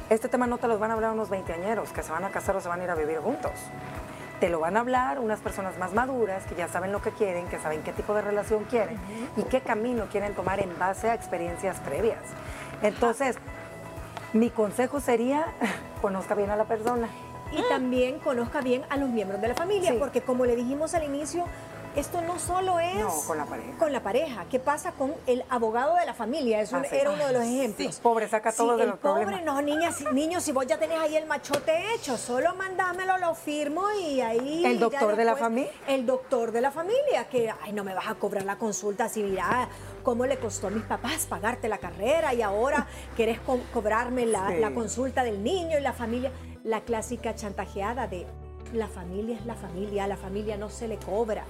Este 0.09 0.27
tema 0.27 0.45
no 0.47 0.57
te 0.57 0.67
los 0.67 0.79
van 0.79 0.91
a 0.91 0.95
hablar 0.95 1.11
unos 1.11 1.29
veinteañeros 1.29 1.91
que 1.93 2.03
se 2.03 2.11
van 2.11 2.25
a 2.25 2.29
casar 2.29 2.55
o 2.57 2.61
se 2.61 2.67
van 2.67 2.81
a 2.81 2.83
ir 2.83 2.89
a 2.89 2.95
vivir 2.95 3.19
juntos. 3.19 3.51
Te 4.41 4.49
lo 4.49 4.59
van 4.59 4.75
a 4.75 4.81
hablar 4.81 5.19
unas 5.19 5.39
personas 5.39 5.77
más 5.77 5.93
maduras 5.93 6.43
que 6.45 6.55
ya 6.55 6.67
saben 6.67 6.91
lo 6.91 7.01
que 7.01 7.11
quieren, 7.11 7.47
que 7.47 7.57
saben 7.59 7.81
qué 7.81 7.93
tipo 7.93 8.13
de 8.13 8.21
relación 8.21 8.65
quieren 8.65 8.97
y 9.37 9.43
qué 9.43 9.61
camino 9.61 10.07
quieren 10.11 10.33
tomar 10.35 10.59
en 10.59 10.77
base 10.77 11.09
a 11.09 11.13
experiencias 11.13 11.79
previas. 11.79 12.19
Entonces, 12.81 13.37
mi 14.33 14.49
consejo 14.49 14.99
sería, 14.99 15.45
conozca 16.01 16.35
bien 16.35 16.49
a 16.49 16.57
la 16.57 16.65
persona. 16.65 17.07
Y 17.57 17.69
también 17.69 18.19
conozca 18.19 18.61
bien 18.61 18.83
a 18.89 18.97
los 18.97 19.09
miembros 19.09 19.41
de 19.41 19.47
la 19.49 19.55
familia, 19.55 19.91
Sí. 19.91 19.97
porque 19.99 20.21
como 20.21 20.45
le 20.45 20.55
dijimos 20.55 20.93
al 20.93 21.03
inicio, 21.03 21.45
esto 21.95 22.21
no 22.23 22.39
solo 22.39 22.79
es 22.79 22.95
No, 22.95 23.09
con 23.27 23.37
la 23.37 23.45
pareja. 23.45 23.77
con 23.77 23.91
la 23.93 24.01
pareja. 24.01 24.45
¿Qué 24.49 24.59
pasa 24.59 24.93
con 24.93 25.13
el 25.27 25.45
abogado 25.47 25.95
de 25.95 26.07
la 26.07 26.15
familia? 26.15 26.59
Es 26.59 26.71
un- 26.71 26.79
Ah, 26.79 26.85
sí. 26.89 26.95
era 26.95 27.11
uno 27.11 27.27
de 27.27 27.33
los 27.33 27.43
ejemplos. 27.43 27.93
Sí, 27.93 28.01
pobre, 28.01 28.27
saca 28.27 28.49
Sí, 28.51 28.57
todo 28.57 28.77
de 28.77 28.87
los 28.87 28.97
pobre, 28.97 29.25
problemas. 29.27 29.45
no, 29.45 29.61
niñas, 29.61 30.03
niños, 30.11 30.41
si 30.41 30.51
vos 30.51 30.65
ya 30.65 30.79
tenés 30.79 30.97
ahí 30.99 31.15
el 31.15 31.27
machote 31.27 31.93
hecho, 31.93 32.17
solo 32.17 32.55
mandámelo, 32.55 33.19
lo 33.19 33.35
firmo 33.35 33.83
y 34.01 34.21
ahí. 34.21 34.65
¿El 34.65 34.79
doctor 34.79 35.15
de 35.15 35.23
la 35.23 35.35
familia? 35.35 35.71
El 35.87 36.07
doctor 36.07 36.51
de 36.51 36.61
la 36.61 36.71
familia, 36.71 37.25
que, 37.29 37.53
ay, 37.61 37.73
no 37.73 37.83
me 37.83 37.93
vas 37.93 38.07
a 38.07 38.15
cobrar 38.15 38.43
la 38.43 38.55
consulta 38.57 39.07
si 39.07 39.21
mira 39.21 39.69
cómo 40.01 40.25
le 40.25 40.37
costó 40.39 40.67
a 40.67 40.71
mis 40.71 40.83
papás 40.83 41.27
pagarte 41.27 41.67
la 41.67 41.77
carrera 41.77 42.33
y 42.33 42.41
ahora 42.41 42.87
querés 43.15 43.39
co- 43.41 43.59
cobrarme 43.71 44.25
la 44.25 44.71
consulta 44.73 45.23
del 45.23 45.43
niño 45.43 45.77
y 45.77 45.81
la 45.81 45.93
familia. 45.93 46.31
La 46.63 46.81
clásica 46.81 47.35
chantajeada 47.35 48.07
de 48.07 48.25
la 48.73 48.87
familia 48.87 49.37
es 49.37 49.45
la 49.45 49.55
familia, 49.55 50.05
a 50.05 50.07
la 50.07 50.15
familia 50.15 50.55
no 50.57 50.69
se 50.69 50.87
le 50.87 50.97
cobra. 50.97 51.43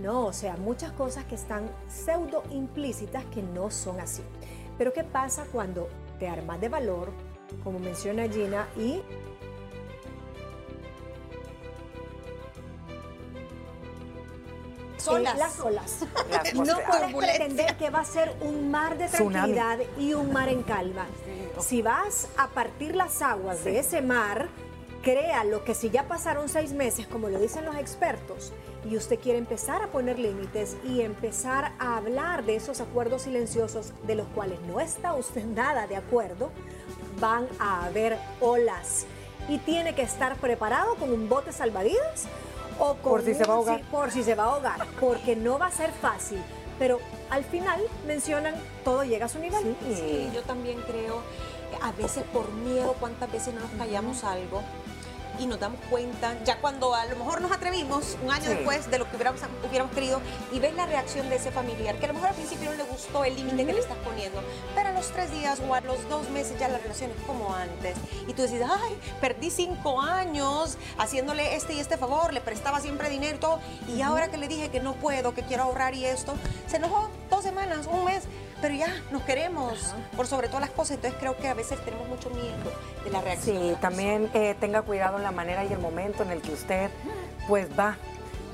No, 0.00 0.26
o 0.26 0.32
sea, 0.32 0.56
muchas 0.56 0.90
cosas 0.92 1.24
que 1.26 1.34
están 1.34 1.70
pseudo 1.88 2.42
implícitas 2.50 3.24
que 3.26 3.42
no 3.42 3.70
son 3.70 4.00
así. 4.00 4.22
Pero 4.78 4.92
¿qué 4.92 5.04
pasa 5.04 5.44
cuando 5.52 5.88
te 6.18 6.28
armas 6.28 6.60
de 6.60 6.70
valor, 6.70 7.12
como 7.62 7.78
menciona 7.78 8.26
Gina, 8.26 8.66
y 8.76 9.02
Solas. 14.96 15.36
las 15.36 15.60
olas. 15.60 15.98
Las 16.30 16.54
Y 16.54 16.60
no 16.60 16.78
puedes 16.88 17.14
pretender 17.14 17.76
que 17.76 17.90
va 17.90 18.00
a 18.00 18.04
ser 18.06 18.34
un 18.40 18.70
mar 18.70 18.96
de 18.96 19.06
Tsunami. 19.08 19.52
tranquilidad 19.52 19.78
y 19.98 20.14
un 20.14 20.32
mar 20.32 20.48
en 20.48 20.62
calma. 20.62 21.06
Si 21.60 21.82
vas 21.82 22.28
a 22.36 22.48
partir 22.48 22.96
las 22.96 23.22
aguas 23.22 23.64
de 23.64 23.78
ese 23.78 24.02
mar, 24.02 24.48
crea 25.02 25.44
lo 25.44 25.64
que 25.64 25.74
si 25.74 25.90
ya 25.90 26.08
pasaron 26.08 26.48
seis 26.48 26.72
meses, 26.72 27.06
como 27.06 27.28
lo 27.28 27.38
dicen 27.38 27.64
los 27.64 27.76
expertos, 27.76 28.52
y 28.88 28.96
usted 28.96 29.18
quiere 29.18 29.38
empezar 29.38 29.82
a 29.82 29.88
poner 29.88 30.18
límites 30.18 30.76
y 30.84 31.02
empezar 31.02 31.72
a 31.78 31.96
hablar 31.96 32.44
de 32.44 32.56
esos 32.56 32.80
acuerdos 32.80 33.22
silenciosos 33.22 33.92
de 34.06 34.14
los 34.14 34.26
cuales 34.28 34.60
no 34.62 34.80
está 34.80 35.14
usted 35.14 35.44
nada 35.54 35.86
de 35.86 35.96
acuerdo, 35.96 36.50
van 37.20 37.46
a 37.58 37.84
haber 37.86 38.18
olas. 38.40 39.06
Y 39.48 39.58
tiene 39.58 39.94
que 39.94 40.02
estar 40.02 40.36
preparado 40.36 40.94
con 40.96 41.12
un 41.12 41.28
bote 41.28 41.52
salvavidas 41.52 42.24
o 42.78 42.94
con 42.96 43.12
Por 43.12 43.22
si 43.22 43.34
se 43.34 43.44
va 43.44 43.54
a 43.54 43.56
ahogar. 43.56 43.82
por 43.90 44.10
si 44.10 44.22
se 44.22 44.34
va 44.34 44.44
a 44.44 44.46
ahogar, 44.46 44.86
porque 44.98 45.36
no 45.36 45.58
va 45.58 45.66
a 45.66 45.70
ser 45.70 45.92
fácil. 45.92 46.42
Pero 46.78 46.98
al 47.30 47.44
final 47.44 47.80
mencionan 48.06 48.54
todo 48.84 49.04
llega 49.04 49.26
a 49.26 49.28
su 49.28 49.38
nivel. 49.38 49.76
Sí, 49.94 50.28
yo 50.34 50.42
también 50.42 50.80
creo, 50.82 51.16
eh, 51.16 51.78
a 51.80 51.92
veces 51.92 52.24
por 52.32 52.50
miedo, 52.52 52.96
cuántas 52.98 53.30
veces 53.30 53.54
no 53.54 53.60
nos 53.60 53.70
callamos 53.70 54.24
algo 54.24 54.62
y 55.38 55.46
nos 55.46 55.58
damos 55.60 55.80
cuenta, 55.90 56.34
ya 56.44 56.58
cuando 56.60 56.94
a 56.94 57.04
lo 57.06 57.16
mejor 57.16 57.40
nos 57.40 57.52
atrevimos 57.52 58.16
un 58.22 58.30
año 58.30 58.44
Sí. 58.44 58.50
después 58.50 58.90
de 58.90 58.98
lo 58.98 59.08
que 59.08 59.16
hubiéramos, 59.16 59.40
hubiéramos 59.68 59.92
querido 59.94 60.20
y 60.52 60.58
ves 60.60 60.74
la 60.74 60.86
reacción 60.86 61.28
de 61.28 61.36
ese 61.36 61.50
familiar, 61.50 61.96
que 61.96 62.04
a 62.04 62.08
lo 62.08 62.14
mejor 62.14 62.28
al 62.30 62.34
principio 62.34 62.70
no 62.70 62.76
le 62.76 62.84
gustó 62.84 63.24
el 63.24 63.34
límite 63.36 63.66
que 63.66 63.72
le 63.72 63.80
estás 63.80 63.96
poniendo, 63.98 64.42
pero 64.74 64.90
a 64.90 64.92
los 64.92 65.08
tres 65.10 65.30
días 65.30 65.60
o 65.68 65.74
a 65.74 65.80
los 65.80 66.08
dos 66.08 66.28
meses 66.30 66.58
ya 66.58 66.68
la 66.68 66.78
relación 66.78 67.10
es 67.10 67.16
como 67.26 67.54
antes. 67.54 67.96
Y 68.28 68.32
tú 68.32 68.42
decís, 68.42 68.60
ay, 68.62 68.98
perdí 69.20 69.50
cinco 69.50 70.00
años 70.00 70.76
haciéndole 70.98 71.54
este 71.56 71.74
y 71.74 71.80
este 71.80 71.96
favor, 71.96 72.32
le 72.32 72.40
prestaba 72.40 72.80
siempre 72.80 73.08
dinero 73.10 73.36
y 73.36 73.40
todo, 73.40 73.60
y 73.88 74.02
ahora 74.02 74.28
que 74.28 74.36
le 74.36 74.48
dije 74.48 74.70
que 74.70 74.80
no 74.80 74.94
puedo, 74.94 75.34
que 75.34 75.42
quiero 75.42 75.64
ahorrar 75.64 75.94
y 75.94 76.04
esto, 76.04 76.34
se 76.68 76.76
enojó 76.76 77.08
dos 77.30 77.42
semanas, 77.42 77.86
un 77.90 78.04
mes, 78.04 78.24
pero 78.64 78.76
ya 78.76 78.86
nos 79.12 79.20
queremos 79.24 79.94
por 80.16 80.26
sobre 80.26 80.48
todas 80.48 80.62
las 80.62 80.70
cosas, 80.70 80.92
entonces 80.92 81.20
creo 81.20 81.36
que 81.36 81.48
a 81.48 81.52
veces 81.52 81.78
tenemos 81.84 82.08
mucho 82.08 82.30
miedo 82.30 82.72
de 83.04 83.10
la 83.10 83.20
reacción. 83.20 83.58
Sí, 83.58 83.72
la 83.72 83.78
también 83.78 84.30
eh, 84.32 84.56
tenga 84.58 84.80
cuidado 84.80 85.18
en 85.18 85.22
la 85.22 85.32
manera 85.32 85.66
y 85.66 85.72
el 85.74 85.80
momento 85.80 86.22
en 86.22 86.30
el 86.30 86.40
que 86.40 86.54
usted 86.54 86.88
pues 87.46 87.68
va, 87.78 87.98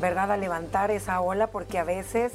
¿verdad? 0.01 0.33
A 0.33 0.37
levantar 0.37 0.91
esa 0.91 1.21
ola 1.21 1.47
porque 1.47 1.79
a 1.79 1.85
veces 1.85 2.33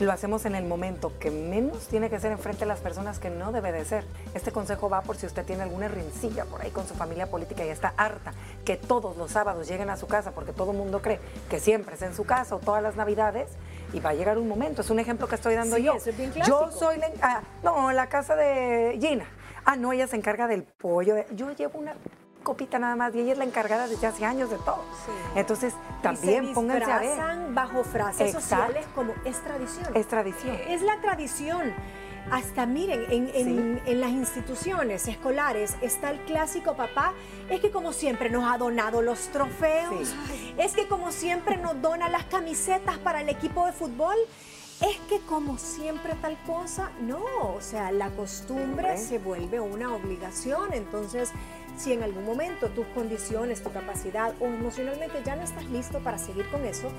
lo 0.00 0.12
hacemos 0.12 0.44
en 0.44 0.54
el 0.54 0.64
momento 0.64 1.12
que 1.18 1.30
menos 1.30 1.86
tiene 1.86 2.10
que 2.10 2.18
ser 2.18 2.32
enfrente 2.32 2.60
de 2.60 2.66
las 2.66 2.80
personas 2.80 3.18
que 3.18 3.30
no 3.30 3.52
debe 3.52 3.72
de 3.72 3.84
ser. 3.84 4.04
Este 4.34 4.50
consejo 4.52 4.88
va 4.90 5.02
por 5.02 5.16
si 5.16 5.26
usted 5.26 5.44
tiene 5.44 5.62
alguna 5.62 5.88
rencilla 5.88 6.44
por 6.44 6.62
ahí 6.62 6.70
con 6.70 6.86
su 6.86 6.94
familia 6.94 7.30
política 7.30 7.64
y 7.64 7.68
está 7.68 7.94
harta 7.96 8.32
que 8.64 8.76
todos 8.76 9.16
los 9.16 9.30
sábados 9.30 9.68
lleguen 9.68 9.90
a 9.90 9.96
su 9.96 10.06
casa 10.06 10.32
porque 10.32 10.52
todo 10.52 10.72
el 10.72 10.78
mundo 10.78 11.00
cree 11.00 11.20
que 11.48 11.60
siempre 11.60 11.94
es 11.94 12.02
en 12.02 12.14
su 12.14 12.24
casa 12.24 12.56
o 12.56 12.58
todas 12.58 12.82
las 12.82 12.96
navidades 12.96 13.50
y 13.92 14.00
va 14.00 14.10
a 14.10 14.14
llegar 14.14 14.38
un 14.38 14.48
momento. 14.48 14.82
Es 14.82 14.90
un 14.90 14.98
ejemplo 14.98 15.28
que 15.28 15.36
estoy 15.36 15.54
dando 15.54 15.76
Sí, 15.76 15.84
yo. 15.84 15.94
eso 15.94 16.10
es 16.10 16.16
bien 16.16 16.32
yo 16.46 16.70
soy 16.72 16.98
la, 16.98 17.10
ah, 17.22 17.40
no, 17.62 17.92
la 17.92 18.08
casa 18.08 18.34
de 18.34 18.98
Gina. 19.00 19.26
Ah, 19.64 19.76
no, 19.76 19.92
ella 19.92 20.06
se 20.06 20.16
encarga 20.16 20.46
del 20.48 20.64
pollo. 20.64 21.14
Yo 21.34 21.50
llevo 21.52 21.78
una 21.78 21.94
copita 22.44 22.78
nada 22.78 22.94
más 22.94 23.12
y 23.14 23.20
ella 23.20 23.32
es 23.32 23.38
la 23.38 23.44
encargada 23.44 23.88
desde 23.88 24.06
hace 24.06 24.24
años 24.24 24.50
de 24.50 24.58
todo. 24.58 24.84
Entonces, 25.34 25.74
también 26.02 26.44
y 26.44 26.48
se 26.48 26.54
pónganse 26.54 26.92
a 26.92 26.98
ver. 27.00 27.18
bajo 27.50 27.82
frases 27.82 28.34
Exacto. 28.34 28.40
sociales 28.40 28.86
como 28.94 29.12
es 29.24 29.40
tradición. 29.40 29.96
Es 29.96 30.06
tradición. 30.06 30.56
Es 30.68 30.82
la 30.82 31.00
tradición. 31.00 31.72
Hasta 32.30 32.64
miren, 32.64 33.04
en, 33.10 33.30
en- 33.34 33.82
en 33.84 34.00
las 34.00 34.10
instituciones 34.10 35.06
escolares 35.08 35.74
está 35.82 36.10
el 36.10 36.20
clásico 36.20 36.74
papá, 36.74 37.12
es 37.50 37.60
que 37.60 37.70
como 37.70 37.92
siempre 37.92 38.30
nos 38.30 38.50
ha 38.50 38.56
donado 38.56 39.02
los 39.02 39.28
trofeos, 39.28 40.08
Sí. 40.28 40.54
es 40.56 40.72
que 40.72 40.88
como 40.88 41.12
siempre 41.12 41.58
nos 41.58 41.82
dona 41.82 42.08
las 42.08 42.24
camisetas 42.24 42.96
para 42.98 43.20
el 43.20 43.28
equipo 43.28 43.66
de 43.66 43.72
fútbol, 43.72 44.16
es 44.80 44.96
que 45.08 45.20
como 45.26 45.58
siempre 45.58 46.14
tal 46.22 46.38
cosa, 46.46 46.90
no, 47.00 47.22
o 47.42 47.60
sea, 47.60 47.92
la 47.92 48.08
costumbre 48.08 48.96
se 48.96 49.18
vuelve 49.18 49.60
una 49.60 49.94
obligación, 49.94 50.72
entonces 50.72 51.30
si 51.76 51.92
en 51.92 52.02
algún 52.02 52.24
momento 52.24 52.68
tus 52.68 52.86
condiciones, 52.88 53.62
tu 53.62 53.72
capacidad 53.72 54.34
o 54.40 54.46
emocionalmente 54.46 55.22
ya 55.24 55.36
no 55.36 55.42
estás 55.42 55.64
listo 55.66 55.98
para 56.00 56.18
seguir 56.18 56.48
con 56.50 56.64
eso, 56.64 56.90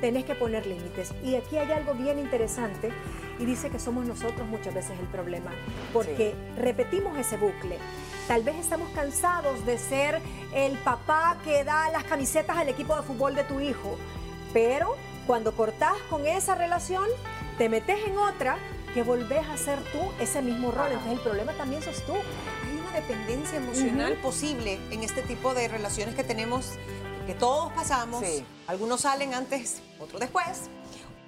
tenés 0.00 0.24
que 0.24 0.34
poner 0.34 0.66
límites. 0.66 1.12
Y 1.22 1.36
aquí 1.36 1.56
hay 1.56 1.70
algo 1.72 1.94
bien 1.94 2.18
interesante 2.18 2.90
y 3.38 3.44
dice 3.44 3.70
que 3.70 3.78
somos 3.78 4.06
nosotros 4.06 4.46
muchas 4.48 4.74
veces 4.74 4.98
el 4.98 5.06
problema, 5.06 5.50
porque 5.92 6.34
repetimos 6.56 7.16
ese 7.18 7.36
bucle. 7.36 7.78
Tal 8.28 8.42
vez 8.42 8.56
estamos 8.56 8.88
cansados 8.90 9.64
de 9.66 9.78
ser 9.78 10.20
el 10.54 10.78
papá 10.78 11.36
que 11.44 11.64
da 11.64 11.90
las 11.90 12.04
camisetas 12.04 12.56
al 12.56 12.68
equipo 12.68 12.96
de 12.96 13.02
fútbol 13.02 13.34
de 13.34 13.44
tu 13.44 13.60
hijo, 13.60 13.98
pero 14.52 14.96
cuando 15.26 15.52
cortás 15.52 15.96
con 16.10 16.26
esa 16.26 16.54
relación, 16.54 17.04
te 17.58 17.68
metes 17.68 17.98
en 18.06 18.16
otra 18.18 18.56
que 18.94 19.02
volvés 19.02 19.46
a 19.48 19.56
ser 19.56 19.78
tú 19.92 19.98
ese 20.20 20.40
mismo 20.42 20.70
rol. 20.70 20.86
Entonces 20.88 21.12
el 21.12 21.20
problema 21.20 21.52
también 21.52 21.82
sos 21.82 22.02
tú. 22.04 22.14
Dependencia 22.94 23.58
emocional 23.58 24.14
posible 24.22 24.78
en 24.92 25.02
este 25.02 25.22
tipo 25.22 25.52
de 25.52 25.66
relaciones 25.66 26.14
que 26.14 26.22
tenemos, 26.22 26.74
que 27.26 27.34
todos 27.34 27.72
pasamos. 27.72 28.24
Sí. 28.24 28.46
Algunos 28.68 29.00
salen 29.00 29.34
antes, 29.34 29.82
otros 29.98 30.20
después. 30.20 30.70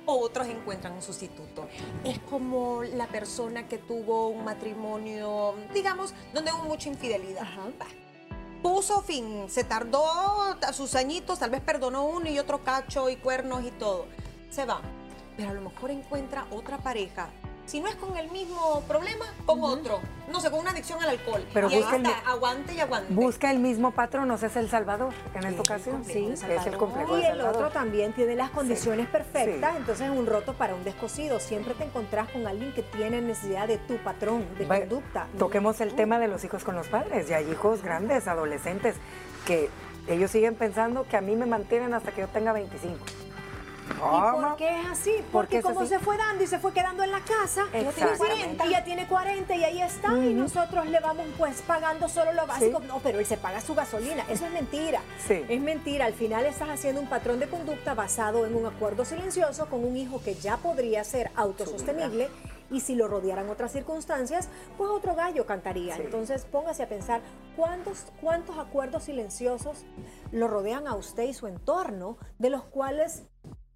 Otros 0.07 0.47
encuentran 0.47 0.93
un 0.93 1.03
sustituto. 1.03 1.69
Es 2.05 2.21
como 2.21 2.85
la 2.85 3.09
persona 3.09 3.67
que 3.67 3.79
tuvo 3.79 4.29
un 4.29 4.45
matrimonio, 4.45 5.57
digamos, 5.75 6.15
donde 6.33 6.53
hubo 6.53 6.63
mucha 6.63 6.89
infidelidad. 6.89 7.43
Va. 7.83 7.87
Puso 8.63 9.03
fin, 9.03 9.47
se 9.49 9.65
tardó 9.65 10.05
a 10.07 10.73
sus 10.73 10.95
añitos, 10.95 11.41
tal 11.41 11.51
vez 11.51 11.63
perdonó 11.63 12.05
uno 12.05 12.31
y 12.31 12.39
otro 12.39 12.63
cacho 12.63 13.11
y 13.11 13.17
cuernos 13.17 13.65
y 13.65 13.73
todo. 13.73 14.07
Se 14.51 14.65
va. 14.65 14.81
Pero 15.37 15.51
a 15.51 15.53
lo 15.55 15.63
mejor 15.63 15.91
encuentra 15.91 16.47
otra 16.53 16.79
pareja. 16.79 17.29
Si 17.67 17.81
no 17.81 17.89
es 17.89 17.97
con 17.97 18.17
el 18.17 18.31
mismo 18.31 18.83
problema, 18.87 19.25
con 19.45 19.63
otro. 19.63 20.01
No 20.31 20.41
sé, 20.41 20.51
con 20.51 20.61
una 20.61 20.71
adicción 20.71 21.03
al 21.03 21.11
alcohol. 21.11 21.45
Pero 21.53 21.69
y 21.71 21.75
ahí 21.75 21.81
busca 21.83 21.97
el 21.97 22.07
aguante 22.27 22.75
y 22.75 22.81
aguante. 22.81 23.13
Busca 23.13 23.51
el 23.51 23.59
mismo 23.59 23.91
patrón, 23.93 24.29
no 24.29 24.39
sé, 24.39 24.47
es 24.47 24.57
el 24.57 24.69
Salvador 24.71 25.13
en 25.35 25.39
esta 25.39 25.49
el 25.49 25.61
ocasión. 25.61 26.03
de 26.05 26.33
es 26.33 26.43
el 26.67 26.77
complejo 26.77 27.19
Y 27.19 27.23
de 27.23 27.29
el 27.29 27.41
otro 27.41 27.69
también 27.71 28.13
tiene 28.13 28.35
las 28.37 28.51
condiciones 28.51 29.09
perfectas, 29.09 29.73
Sí. 29.73 29.77
entonces 29.79 30.11
es 30.11 30.17
un 30.17 30.27
roto 30.27 30.55
para 30.55 30.75
un 30.75 30.85
descosido. 30.85 31.41
Siempre 31.41 31.75
te 31.75 31.85
encontrás 31.85 32.29
con 32.31 32.47
alguien 32.47 32.73
que 32.73 32.83
tiene 32.83 33.21
necesidad 33.21 33.67
de 33.69 33.79
tu 33.79 33.97
patrón, 33.99 34.45
de 34.59 34.65
Va- 34.67 34.79
conducta. 34.81 35.27
Toquemos 35.39 35.81
el 35.81 35.95
tema 35.95 36.19
de 36.19 36.29
los 36.29 36.45
hijos 36.45 36.65
con 36.65 36.75
los 36.77 36.89
padres. 36.89 37.29
Y 37.31 37.35
hay 37.35 37.51
hijos 37.51 37.83
grandes, 37.83 38.27
adolescentes, 38.29 38.97
que 39.45 39.71
ellos 40.09 40.31
siguen 40.31 40.55
pensando 40.55 41.05
que 41.09 41.17
a 41.17 41.21
mí 41.21 41.35
me 41.37 41.47
mantienen 41.47 41.95
hasta 41.95 42.13
que 42.13 42.21
yo 42.23 42.29
tenga 42.29 42.53
25. 42.53 42.99
¿Y 43.97 44.41
por 44.41 44.57
qué 44.57 44.81
es 44.81 44.87
así? 44.87 45.13
¿Por 45.33 45.47
Porque 45.47 45.63
como 45.63 45.81
así? 45.81 45.89
se 45.91 45.99
fue 45.99 46.17
dando 46.17 46.45
y 46.45 46.47
se 46.47 46.59
fue 46.59 46.73
quedando 46.73 47.03
en 47.03 47.13
la 47.13 47.21
casa, 47.21 47.63
ella 47.73 47.91
tiene 47.93 48.13
Exactamente. 48.13 48.57
40, 48.57 48.65
ella 48.65 48.85
tiene 48.85 49.07
40 49.07 49.55
y 49.57 49.65
ahí 49.65 49.83
está, 49.83 50.13
y 50.19 50.35
nosotros 50.35 50.87
le 50.87 51.01
vamos 51.01 51.27
pues 51.39 51.63
pagando 51.63 52.09
solo 52.09 52.33
lo 52.33 52.47
básico. 52.47 52.81
No, 52.81 53.01
pero 53.01 53.19
él 53.19 53.27
se 53.27 53.37
paga 53.37 53.61
su 53.61 53.75
gasolina, 53.75 54.25
eso 54.29 54.47
es 54.47 54.53
mentira. 54.53 55.01
Sí. 55.27 55.45
Es 55.49 55.61
mentira, 55.61 56.07
al 56.07 56.15
final 56.15 56.45
estás 56.47 56.69
haciendo 56.69 57.01
un 57.01 57.09
patrón 57.09 57.41
de 57.41 57.49
conducta 57.49 57.95
basado 57.95 58.47
en 58.47 58.55
un 58.55 58.67
acuerdo 58.67 59.05
silencioso 59.05 59.67
con 59.67 59.85
un 59.85 59.97
hijo 59.97 60.21
que 60.23 60.35
ya 60.35 60.57
podría 60.59 61.03
ser 61.05 61.31
autosostenible. 61.37 62.29
Y 62.69 62.81
si 62.81 62.97
lo 62.97 63.07
rodearan 63.07 63.49
otras 63.49 63.71
circunstancias, 63.71 64.49
pues 64.77 64.91
otro 64.91 65.15
gallo 65.15 65.47
cantaría. 65.47 65.95
Sí. 65.95 66.03
Entonces 66.03 66.45
póngase 66.45 66.83
a 66.83 66.89
pensar 66.89 67.21
cuántos, 67.55 68.07
cuántos 68.21 68.59
acuerdos 68.59 69.05
silenciosos 69.05 69.85
lo 70.33 70.49
rodean 70.49 70.89
a 70.89 70.97
usted 70.97 71.23
y 71.23 71.33
su 71.33 71.47
entorno, 71.47 72.19
de 72.39 72.51
los 72.51 72.65
cuales 72.65 73.23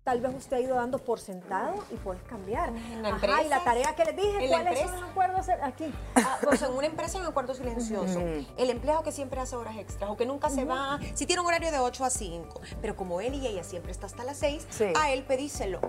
tal 0.05 0.21
vez 0.21 0.35
usted 0.35 0.57
ha 0.57 0.61
ido 0.61 0.77
dando 0.77 0.99
por 0.99 1.21
sentado 1.21 1.75
y 1.91 1.97
puedes 1.97 2.23
cambiar. 2.23 2.71
En 2.71 3.03
la 3.03 3.11
Ajá, 3.11 3.19
y 3.27 3.49
la 3.49 3.57
empresa, 3.59 3.65
tarea 3.65 3.95
que 3.95 4.05
les 4.07 4.17
dije, 4.17 4.49
¿cuáles 4.49 4.51
son 4.51 4.67
empresa. 4.89 5.01
los 5.01 5.11
acuerdos 5.11 5.47
aquí? 5.63 5.93
Ah, 6.17 6.39
pues 6.43 6.63
en 6.63 6.73
una 6.73 6.87
empresa 6.87 7.19
en 7.19 7.25
acuerdo 7.27 7.55
silencioso. 7.55 8.19
El 8.57 8.71
empleado 8.71 9.03
que 9.03 9.13
siempre 9.13 9.41
hace 9.41 9.57
horas 9.57 9.77
extras 9.77 10.11
o 10.11 10.17
que 10.17 10.27
nunca 10.27 10.49
se 10.51 10.65
va, 10.65 10.99
si 11.15 11.27
tiene 11.27 11.43
un 11.43 11.47
horario 11.49 11.71
de 11.71 11.79
8 11.79 12.05
a 12.05 12.11
5, 12.11 12.61
pero 12.81 12.97
como 12.97 13.21
él 13.21 13.35
y 13.35 13.47
ella 13.47 13.63
siempre 13.63 13.93
está 13.93 14.07
hasta 14.07 14.25
las 14.25 14.39
6, 14.39 14.67
Sí. 14.71 14.87
a 14.99 15.11
él 15.13 15.23
pedíselo. 15.25 15.81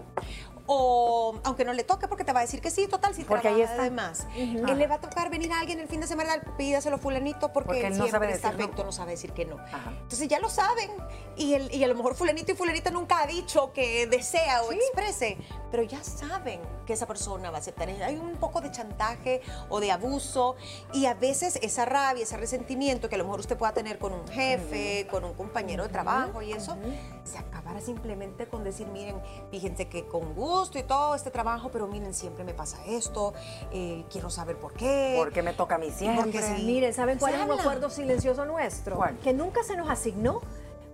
O 0.73 1.35
aunque 1.43 1.65
no 1.65 1.73
le 1.73 1.83
toque 1.83 2.07
porque 2.07 2.23
te 2.23 2.31
va 2.31 2.39
a 2.39 2.43
decir 2.43 2.61
que 2.61 2.71
sí, 2.71 2.87
total, 2.87 3.13
si 3.13 3.25
Porque 3.25 3.49
ahí 3.49 3.55
trabaja 3.55 3.71
está. 3.73 3.81
además. 3.81 4.27
Él 4.37 4.77
le 4.77 4.87
va 4.87 4.95
a 4.95 5.01
tocar 5.01 5.29
venir 5.29 5.51
a 5.51 5.59
alguien 5.59 5.81
el 5.81 5.87
fin 5.89 5.99
de 5.99 6.07
semana, 6.07 6.39
pídaselo 6.57 6.97
fulanito 6.97 7.51
porque, 7.51 7.67
Porque 7.67 7.87
él 7.87 7.93
él 7.93 7.97
no 7.97 8.05
siempre 8.05 8.27
sabe 8.27 8.31
está 8.31 8.51
decir 8.51 8.63
afecto, 8.63 8.83
no 8.85 8.91
sabe 8.93 9.11
decir 9.11 9.33
que 9.33 9.43
no. 9.43 9.57
Ajá. 9.59 9.91
Entonces 10.01 10.29
ya 10.29 10.39
lo 10.39 10.49
saben 10.49 10.89
y, 11.35 11.55
el, 11.55 11.75
y 11.75 11.83
a 11.83 11.87
lo 11.89 11.95
mejor 11.95 12.15
fulanito 12.15 12.53
y 12.53 12.55
fulanita 12.55 12.89
nunca 12.89 13.21
ha 13.21 13.27
dicho 13.27 13.73
que 13.73 14.07
desea 14.07 14.63
o 14.63 14.71
exprese, 14.71 15.37
pero 15.71 15.83
ya 15.83 16.01
saben 16.05 16.61
que 16.85 16.93
esa 16.93 17.05
persona 17.05 17.51
va 17.51 17.57
a 17.57 17.59
aceptar. 17.59 17.89
Hay 17.89 18.15
un 18.15 18.37
poco 18.37 18.61
de 18.61 18.71
chantaje 18.71 19.41
o 19.67 19.81
de 19.81 19.91
abuso 19.91 20.55
y 20.93 21.05
a 21.05 21.15
veces 21.15 21.59
esa 21.61 21.83
rabia, 21.83 22.23
ese 22.23 22.37
resentimiento 22.37 23.09
que 23.09 23.15
a 23.15 23.17
lo 23.17 23.25
mejor 23.25 23.41
usted 23.41 23.57
pueda 23.57 23.73
tener 23.73 23.97
con 23.97 24.13
un 24.13 24.25
jefe, 24.29 25.05
con 25.11 25.25
un 25.25 25.33
compañero 25.33 25.83
de 25.83 25.89
trabajo 25.89 26.41
y 26.41 26.53
eso, 26.53 26.77
se 27.25 27.39
acabará 27.39 27.81
simplemente 27.81 28.47
con 28.47 28.63
decir, 28.63 28.87
miren, 28.87 29.17
fíjense 29.49 29.89
que 29.89 30.07
con 30.07 30.33
gusto 30.33 30.60
y 30.79 30.83
todo 30.83 31.15
este 31.15 31.31
trabajo, 31.31 31.69
pero 31.71 31.87
miren, 31.87 32.13
siempre 32.13 32.43
me 32.43 32.53
pasa 32.53 32.77
esto, 32.85 33.33
eh, 33.71 34.05
quiero 34.11 34.29
saber 34.29 34.57
por 34.57 34.73
qué. 34.73 35.15
Porque 35.17 35.41
me 35.41 35.53
toca 35.53 35.75
a 35.75 35.77
mí 35.79 35.89
siempre. 35.91 36.23
Porque 36.23 36.41
sí. 36.41 36.63
Miren, 36.63 36.93
¿saben 36.93 37.17
cuál 37.17 37.33
es 37.35 37.41
un 37.41 37.59
acuerdo 37.59 37.89
silencioso 37.89 38.45
nuestro? 38.45 38.95
¿Cuál? 38.95 39.17
Que 39.19 39.33
nunca 39.33 39.63
se 39.63 39.75
nos 39.75 39.89
asignó. 39.89 40.41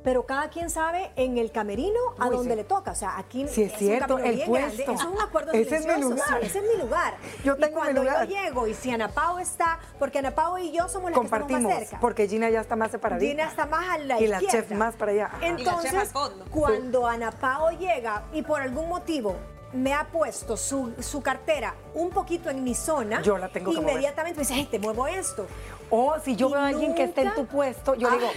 Pero 0.03 0.25
cada 0.25 0.49
quien 0.49 0.69
sabe 0.69 1.11
en 1.17 1.37
el 1.37 1.51
camerino 1.51 1.99
a 2.17 2.27
Uy, 2.29 2.37
donde 2.37 2.51
sí. 2.51 2.55
le 2.55 2.63
toca. 2.63 2.91
O 2.91 2.95
sea, 2.95 3.17
aquí 3.17 3.45
Sí, 3.49 3.63
es 3.63 3.73
un 3.73 3.77
cierto, 3.79 4.17
el 4.19 4.35
bien 4.35 4.47
puesto. 4.47 4.67
grande. 4.77 4.83
Eso 4.83 4.93
es 4.93 5.03
un 5.03 5.19
acuerdo 5.21 5.51
Ese 5.51 5.61
es 5.75 5.85
mi 5.85 5.91
silencioso. 5.93 6.09
lugar. 6.13 6.39
sí, 6.39 6.45
ese 6.45 6.59
es 6.59 6.65
mi 6.75 6.81
lugar. 6.81 7.13
Yo 7.43 7.55
y 7.57 7.61
mi 7.61 7.69
cuando 7.71 8.03
lugar. 8.03 8.25
yo 8.27 8.35
llego 8.41 8.67
y 8.67 8.73
si 8.73 8.91
Ana 8.91 9.09
Pao 9.09 9.37
está, 9.39 9.79
porque 9.99 10.19
Ana 10.19 10.31
Pao 10.31 10.57
y 10.59 10.71
yo 10.71 10.87
somos 10.87 11.11
las 11.11 11.19
que 11.19 11.25
estamos 11.25 11.61
más 11.61 11.79
cerca. 11.79 11.99
porque 11.99 12.25
Gina 12.29 12.49
ya 12.49 12.61
está 12.61 12.77
más 12.77 12.91
separadita. 12.91 13.29
Gina 13.31 13.49
está 13.49 13.65
más 13.65 13.89
a 13.89 13.97
la 13.97 14.21
Y 14.21 14.27
la 14.27 14.41
izquierda. 14.41 14.67
chef 14.69 14.77
más 14.77 14.95
para 14.95 15.11
allá. 15.11 15.25
Ajá. 15.25 15.37
Y 15.39 15.41
la 15.41 15.57
chef 15.57 15.59
Entonces, 15.67 15.93
al 15.95 16.07
fondo. 16.07 16.45
cuando 16.51 17.05
Ana 17.05 17.31
Pao 17.31 17.71
llega 17.71 18.23
y 18.31 18.43
por 18.43 18.61
algún 18.61 18.87
motivo 18.87 19.35
me 19.73 19.93
ha 19.93 20.05
puesto 20.05 20.55
su, 20.57 20.93
su 20.99 21.21
cartera 21.21 21.75
un 21.93 22.09
poquito 22.09 22.49
en 22.49 22.63
mi 22.63 22.73
zona, 22.73 23.21
Yo 23.21 23.37
la 23.37 23.49
tengo 23.49 23.73
inmediatamente 23.73 24.37
me 24.37 24.41
dice, 24.43 24.53
"Ay, 24.53 24.65
te 24.65 24.79
muevo 24.79 25.07
esto. 25.07 25.45
O 25.89 26.15
si 26.23 26.35
yo 26.35 26.49
Y 26.49 26.51
veo 26.53 26.61
a 26.61 26.67
alguien 26.67 26.95
que 26.95 27.03
esté 27.03 27.21
en 27.21 27.33
tu 27.33 27.45
puesto, 27.45 27.95
yo 27.95 28.09
Ah, 28.09 28.11
digo, 28.15 28.27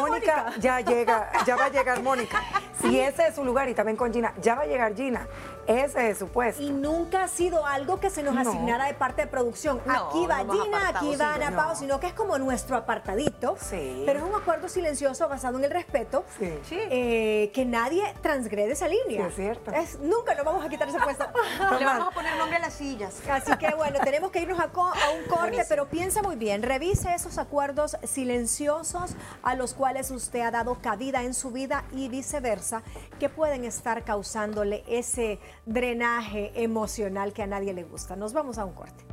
Mónica, 0.00 0.42
Mónica. 0.44 0.52
ya 0.60 0.80
llega, 0.80 1.30
ya 1.46 1.56
va 1.56 1.64
a 1.66 1.68
llegar 1.70 2.02
Mónica. 2.02 2.42
Si 2.82 2.98
ese 3.00 3.28
es 3.28 3.34
su 3.34 3.44
lugar 3.44 3.68
y 3.68 3.74
también 3.74 3.96
con 3.96 4.12
Gina, 4.12 4.34
ya 4.42 4.54
va 4.54 4.62
a 4.62 4.66
llegar 4.66 4.94
Gina. 4.94 5.26
Ese 5.66 6.10
es 6.10 6.18
su 6.18 6.28
puesto. 6.28 6.62
Y 6.62 6.70
nunca 6.70 7.24
ha 7.24 7.28
sido 7.28 7.64
algo 7.66 8.00
que 8.00 8.10
se 8.10 8.22
nos 8.22 8.34
No. 8.34 8.40
asignara 8.40 8.86
de 8.86 8.94
parte 8.94 9.22
de 9.22 9.28
producción. 9.28 9.80
No, 9.86 10.08
aquí 10.08 10.26
va 10.26 10.38
Gina, 10.38 10.78
apartado, 10.78 11.08
aquí 11.10 11.16
va 11.16 11.34
Ana 11.34 11.50
no. 11.50 11.56
Pao, 11.56 11.76
sino 11.76 12.00
que 12.00 12.06
es 12.08 12.12
como 12.12 12.38
nuestro 12.38 12.76
apartadito. 12.76 13.56
Sí. 13.60 14.02
Pero 14.06 14.18
es 14.20 14.24
un 14.24 14.34
acuerdo 14.34 14.68
silencioso 14.68 15.28
basado 15.28 15.58
en 15.58 15.64
el 15.64 15.70
respeto. 15.70 16.24
Sí. 16.38 16.50
eh, 16.70 17.50
que 17.54 17.64
nadie 17.64 18.02
transgrede 18.22 18.72
esa 18.72 18.88
línea. 18.88 19.22
Sí, 19.26 19.28
es 19.28 19.34
cierto. 19.34 19.72
nunca 20.02 20.34
nos 20.34 20.44
vamos 20.44 20.64
a 20.64 20.68
quitar 20.68 20.88
ese 20.88 20.98
puesto. 20.98 21.24
Le 21.78 21.84
vamos 21.84 22.08
a 22.08 22.10
poner 22.10 22.36
nombre 22.36 22.56
a 22.56 22.60
las 22.60 22.74
sillas. 22.74 23.14
Así 23.30 23.56
que 23.58 23.74
bueno, 23.74 23.98
tenemos 24.04 24.30
que 24.30 24.40
irnos 24.40 24.58
a, 24.60 24.68
co- 24.68 24.82
a 24.82 25.10
un 25.16 25.24
corte, 25.28 25.40
Buenísimo. 25.40 25.66
pero 25.68 25.86
piensa 25.88 26.22
muy 26.22 26.36
bien, 26.36 26.62
revise 26.62 27.14
esos 27.14 27.38
acuerdos 27.38 27.96
silenciosos 28.02 29.12
a 29.42 29.54
los 29.54 29.74
cuales 29.74 30.10
usted 30.10 30.40
ha 30.40 30.50
dado 30.50 30.76
cabida 30.80 31.22
en 31.22 31.34
su 31.34 31.50
vida 31.50 31.84
y 31.92 32.08
viceversa, 32.08 32.82
que 33.20 33.28
pueden 33.28 33.64
estar 33.64 34.02
causándole 34.02 34.82
ese 34.88 35.38
drenaje 35.66 36.50
emocional 36.56 37.32
que 37.32 37.44
a 37.44 37.46
nadie 37.46 37.72
le 37.72 37.84
gusta. 37.84 38.16
Nos 38.16 38.32
vamos 38.32 38.58
a 38.58 38.64
un 38.64 38.72
corte. 38.72 39.04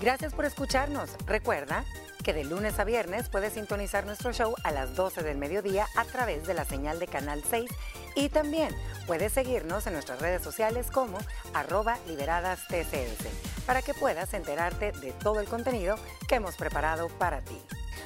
Gracias 0.00 0.32
por 0.32 0.46
escucharnos. 0.46 1.10
Recuerda 1.26 1.84
que 2.22 2.32
de 2.32 2.44
lunes 2.44 2.78
a 2.78 2.84
viernes 2.84 3.28
puedes 3.28 3.54
sintonizar 3.54 4.06
nuestro 4.06 4.32
show 4.32 4.54
a 4.62 4.70
las 4.70 4.94
12 4.94 5.22
del 5.22 5.38
mediodía 5.38 5.86
a 5.96 6.04
través 6.04 6.46
de 6.46 6.54
la 6.54 6.64
señal 6.64 6.98
de 7.00 7.08
Canal 7.08 7.42
6 7.48 7.68
y 8.14 8.28
también 8.28 8.74
puedes 9.06 9.32
seguirnos 9.32 9.86
en 9.86 9.94
nuestras 9.94 10.20
redes 10.20 10.42
sociales 10.42 10.90
como 10.92 11.18
arroba 11.52 11.98
liberadas 12.06 12.60
TCS 12.68 13.64
para 13.66 13.82
que 13.82 13.94
puedas 13.94 14.34
enterarte 14.34 14.92
de 14.92 15.12
todo 15.12 15.40
el 15.40 15.48
contenido 15.48 15.96
que 16.28 16.36
hemos 16.36 16.56
preparado 16.56 17.08
para 17.08 17.40
ti. 17.40 17.58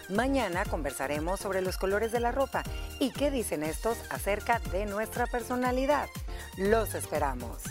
Mañana 0.09 0.65
conversaremos 0.65 1.41
sobre 1.41 1.63
los 1.63 1.77
colores 1.77 2.13
de 2.13 2.21
la 2.21 2.33
ropa 2.33 2.63
y 2.99 3.11
qué 3.11 3.31
dicen 3.31 3.63
estos 3.63 3.99
acerca 4.11 4.59
de 4.71 4.87
nuestra 4.87 5.27
personalidad. 5.27 6.09
Los 6.57 6.95
esperamos. 6.95 7.63